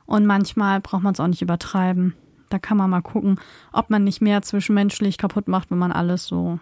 [0.05, 2.13] Und manchmal braucht man es auch nicht übertreiben.
[2.49, 3.39] Da kann man mal gucken,
[3.73, 6.59] ob man nicht mehr zwischenmenschlich kaputt macht, wenn man alles so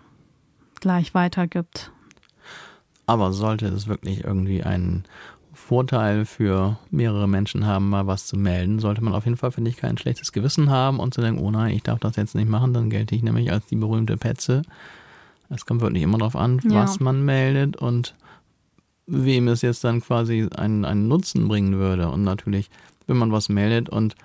[0.81, 1.91] gleich weitergibt.
[3.05, 5.03] Aber sollte es wirklich irgendwie einen
[5.53, 9.69] Vorteil für mehrere Menschen haben, mal was zu melden, sollte man auf jeden Fall, finde
[9.69, 12.49] ich, kein schlechtes Gewissen haben und zu denken, oh nein, ich darf das jetzt nicht
[12.49, 14.63] machen, dann gelte ich nämlich als die berühmte Petze.
[15.49, 16.81] Es kommt wirklich immer darauf an, Ja.
[16.83, 18.15] was man meldet und
[19.07, 22.09] wem es jetzt dann quasi einen, einen Nutzen bringen würde.
[22.09, 22.69] Und natürlich,
[23.07, 24.15] wenn man was meldet und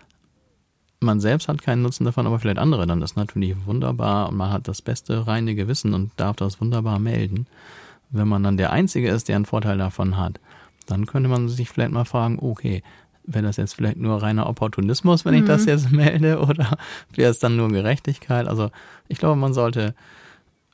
[1.01, 4.53] man selbst hat keinen Nutzen davon, aber vielleicht andere, dann ist natürlich wunderbar und man
[4.53, 7.47] hat das beste reine Gewissen und darf das wunderbar melden.
[8.11, 10.41] Wenn man dann der Einzige ist, der einen Vorteil davon hat,
[10.87, 12.83] dann könnte man sich vielleicht mal fragen, okay,
[13.25, 16.77] wäre das jetzt vielleicht nur reiner Opportunismus, wenn ich das jetzt melde, oder
[17.15, 18.47] wäre es dann nur Gerechtigkeit?
[18.47, 18.71] Also
[19.09, 19.95] ich glaube, man sollte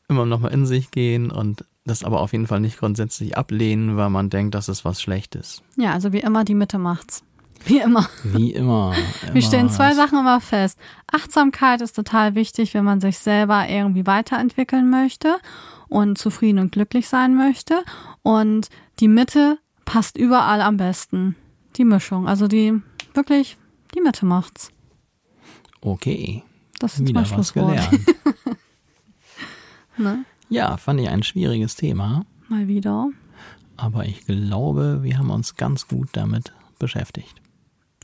[0.08, 3.96] immer noch mal in sich gehen und das aber auf jeden Fall nicht grundsätzlich ablehnen,
[3.96, 5.62] weil man denkt, das ist was Schlechtes.
[5.76, 7.22] Ja, also wie immer, die Mitte macht's.
[7.64, 8.08] Wie immer.
[8.22, 8.92] Wie immer.
[9.22, 9.96] Wir immer stellen zwei was.
[9.96, 10.78] Sachen immer fest.
[11.10, 15.38] Achtsamkeit ist total wichtig, wenn man sich selber irgendwie weiterentwickeln möchte
[15.88, 17.82] und zufrieden und glücklich sein möchte.
[18.22, 18.68] Und
[19.00, 21.34] die Mitte passt überall am besten.
[21.76, 22.28] Die Mischung.
[22.28, 22.74] Also die,
[23.14, 23.56] wirklich,
[23.94, 24.70] die Mitte macht's.
[25.80, 26.42] Okay,
[26.78, 27.90] Das ist wieder mein was Schlusswort.
[27.90, 28.00] gelernt.
[29.98, 30.24] Ne?
[30.48, 33.08] Ja, fand ich ein schwieriges Thema, Mal wieder.
[33.76, 37.34] aber ich glaube, wir haben uns ganz gut damit beschäftigt.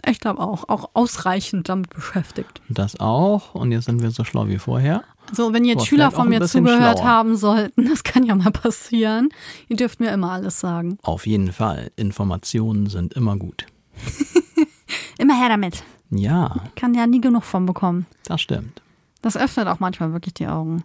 [0.04, 0.68] Ich glaube auch.
[0.68, 2.60] Auch ausreichend damit beschäftigt.
[2.68, 3.54] Das auch.
[3.54, 5.04] Und jetzt sind wir so schlau wie vorher.
[5.32, 7.08] So, wenn jetzt Aber Schüler von mir zugehört schlauer.
[7.08, 9.28] haben sollten, das kann ja mal passieren.
[9.68, 10.98] Ihr dürft mir immer alles sagen.
[11.02, 11.92] Auf jeden Fall.
[11.94, 13.66] Informationen sind immer gut.
[15.18, 15.84] Immer her damit.
[16.10, 18.06] Ja, Kann ja nie genug von bekommen.
[18.24, 18.82] das stimmt.
[19.22, 20.82] Das öffnet auch manchmal wirklich die Augen.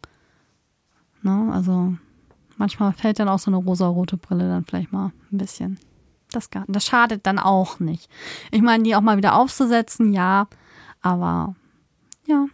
[1.27, 1.51] Ne?
[1.51, 1.93] Also
[2.55, 5.77] manchmal fällt dann auch so eine rosarote Brille dann vielleicht mal ein bisschen.
[6.31, 8.09] Das, gar, das schadet dann auch nicht.
[8.51, 10.47] Ich meine, die auch mal wieder aufzusetzen, ja,
[11.01, 11.55] aber
[12.25, 12.45] ja.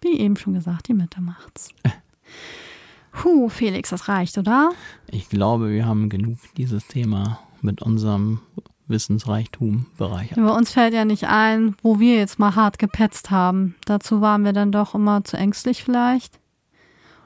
[0.00, 1.70] Wie eben schon gesagt, die Mitte macht's.
[3.12, 4.70] Puh, Felix, das reicht, oder?
[5.08, 8.40] Ich glaube, wir haben genug dieses Thema mit unserem
[8.88, 10.38] Wissensreichtum bereichert.
[10.38, 13.74] Über uns fällt ja nicht ein, wo wir jetzt mal hart gepetzt haben.
[13.84, 16.38] Dazu waren wir dann doch immer zu ängstlich vielleicht.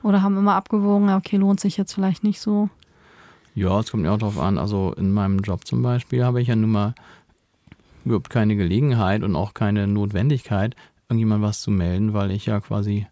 [0.03, 2.69] Oder haben immer abgewogen, okay, lohnt sich jetzt vielleicht nicht so.
[3.55, 4.59] Ja, es kommt ja auch drauf an.
[4.59, 6.95] Also in meinem Job zum Beispiel habe ich ja nun mal
[8.05, 10.75] überhaupt keine Gelegenheit und auch keine Notwendigkeit,
[11.09, 13.07] irgendjemand was zu melden, weil ich ja quasi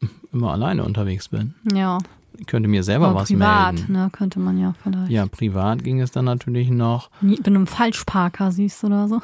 [0.32, 1.54] immer alleine unterwegs bin.
[1.72, 1.98] Ja.
[2.38, 3.92] Ich könnte mir selber Aber was privat, melden.
[3.92, 5.10] ne, könnte man ja vielleicht.
[5.10, 7.10] Ja, privat ging es dann natürlich noch.
[7.20, 9.20] Wenn du einen Falschparker siehst oder so.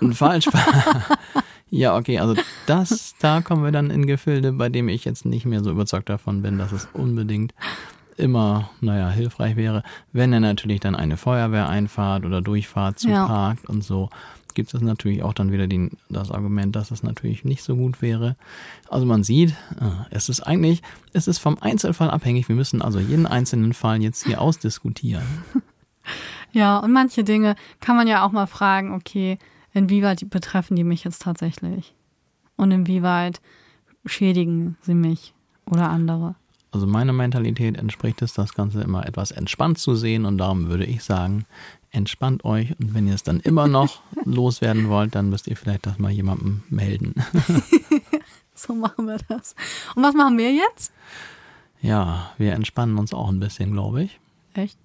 [0.00, 0.48] Ein Falsch.
[1.70, 2.34] ja, okay, also
[2.66, 6.08] das, da kommen wir dann in Gefilde, bei dem ich jetzt nicht mehr so überzeugt
[6.08, 7.54] davon bin, dass es unbedingt
[8.16, 9.82] immer, naja, hilfreich wäre.
[10.12, 13.22] Wenn er natürlich dann eine Feuerwehreinfahrt oder Durchfahrt Ja.
[13.22, 14.10] zuparkt und so,
[14.52, 18.02] gibt es natürlich auch dann wieder den, das Argument, dass es natürlich nicht so gut
[18.02, 18.34] wäre.
[18.88, 19.50] Also man sieht,
[19.80, 22.48] äh, es ist eigentlich, es ist vom Einzelfall abhängig.
[22.48, 25.24] Wir müssen also jeden einzelnen Fall jetzt hier ausdiskutieren.
[26.52, 29.38] Ja, und manche Dinge kann man ja auch mal fragen, okay,
[29.72, 31.94] inwieweit betreffen die mich jetzt tatsächlich?
[32.56, 33.40] Und inwieweit
[34.04, 35.34] schädigen sie mich
[35.66, 36.34] oder andere?
[36.72, 40.84] Also meiner Mentalität entspricht es, das Ganze immer etwas entspannt zu sehen und darum würde
[40.84, 41.44] ich sagen,
[41.90, 45.86] entspannt euch und wenn ihr es dann immer noch loswerden wollt, dann müsst ihr vielleicht
[45.86, 47.14] das mal jemandem melden.
[48.60, 49.54] So machen wir das.
[49.94, 50.92] Und was machen wir jetzt?
[51.80, 54.20] Ja, wir entspannen uns auch ein bisschen, glaube ich.
[54.52, 54.76] Echt?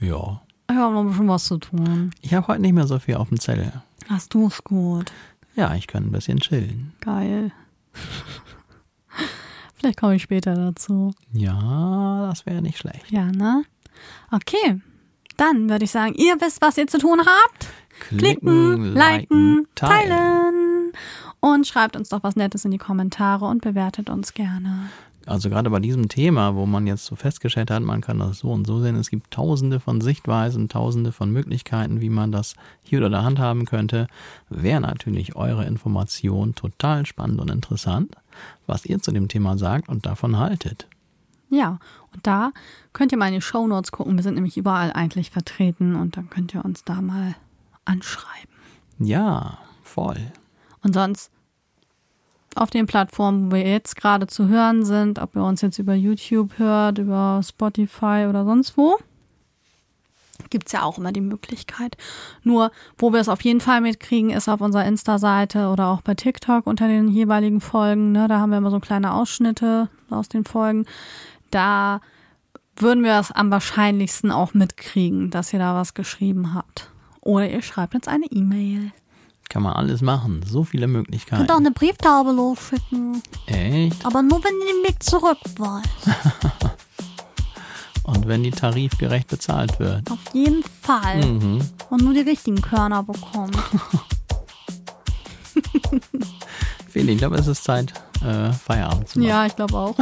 [0.00, 0.42] Ja.
[0.68, 2.10] Ich habe noch ein bisschen was zu tun.
[2.20, 3.72] Ich habe heute nicht mehr so viel auf dem Zettel.
[4.08, 5.12] Hast du es gut?
[5.54, 6.92] Ja, ich kann ein bisschen chillen.
[7.00, 7.52] Geil.
[9.74, 11.12] Vielleicht komme ich später dazu.
[11.32, 13.10] Ja, das wäre nicht schlecht.
[13.10, 13.64] Ja, ne?
[14.30, 14.80] Okay.
[15.36, 17.66] Dann würde ich sagen, ihr wisst, was ihr zu tun habt.
[18.00, 20.92] Klicken, liken, teilen.
[21.40, 24.90] Und schreibt uns doch was Nettes in die Kommentare und bewertet uns gerne.
[25.26, 28.52] Also gerade bei diesem Thema, wo man jetzt so festgestellt hat, man kann das so
[28.52, 32.54] und so sehen, es gibt tausende von Sichtweisen, tausende von Möglichkeiten, wie man das
[32.84, 34.06] hier oder da handhaben könnte,
[34.48, 38.14] wäre natürlich eure Information total spannend und interessant,
[38.68, 40.86] was ihr zu dem Thema sagt und davon haltet.
[41.48, 41.78] Ja,
[42.14, 42.52] und da
[42.92, 44.16] könnt ihr mal in die Shownotes gucken.
[44.16, 47.34] Wir sind nämlich überall eigentlich vertreten und dann könnt ihr uns da mal
[47.84, 48.54] anschreiben.
[48.98, 50.32] Ja, voll.
[50.82, 51.30] Und sonst
[52.56, 55.94] auf den Plattformen, wo wir jetzt gerade zu hören sind, ob ihr uns jetzt über
[55.94, 58.98] YouTube hört, über Spotify oder sonst wo,
[60.50, 61.96] gibt's ja auch immer die Möglichkeit.
[62.42, 66.14] Nur, wo wir es auf jeden Fall mitkriegen, ist auf unserer Insta-Seite oder auch bei
[66.14, 68.12] TikTok unter den jeweiligen Folgen.
[68.12, 68.28] Ne?
[68.28, 70.86] Da haben wir immer so kleine Ausschnitte aus den Folgen.
[71.50, 72.00] Da
[72.76, 76.90] würden wir es am wahrscheinlichsten auch mitkriegen, dass ihr da was geschrieben habt.
[77.20, 78.92] Oder ihr schreibt uns eine E-Mail.
[79.48, 81.38] Kann man alles machen, so viele Möglichkeiten.
[81.38, 83.22] Könnt auch eine Brieftaube losschicken.
[83.46, 84.04] Echt?
[84.04, 85.88] Aber nur, wenn ihr den Weg zurück wollt.
[88.02, 90.08] Und wenn die tarifgerecht bezahlt wird.
[90.10, 91.24] Auf jeden Fall.
[91.24, 91.60] Mhm.
[91.90, 93.56] Und nur die richtigen Körner bekommt.
[96.88, 97.92] Feli, ich glaube, es ist Zeit,
[98.22, 99.28] äh, Feierabend zu machen.
[99.28, 99.94] Ja, ich glaube auch.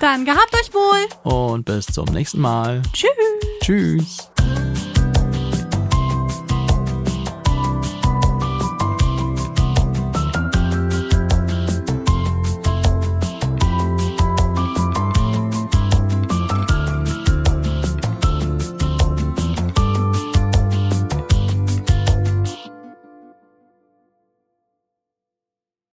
[0.00, 1.32] Dann gehabt euch wohl.
[1.32, 2.82] Und bis zum nächsten Mal.
[2.92, 3.10] Tschüss.
[3.62, 4.30] Tschüss.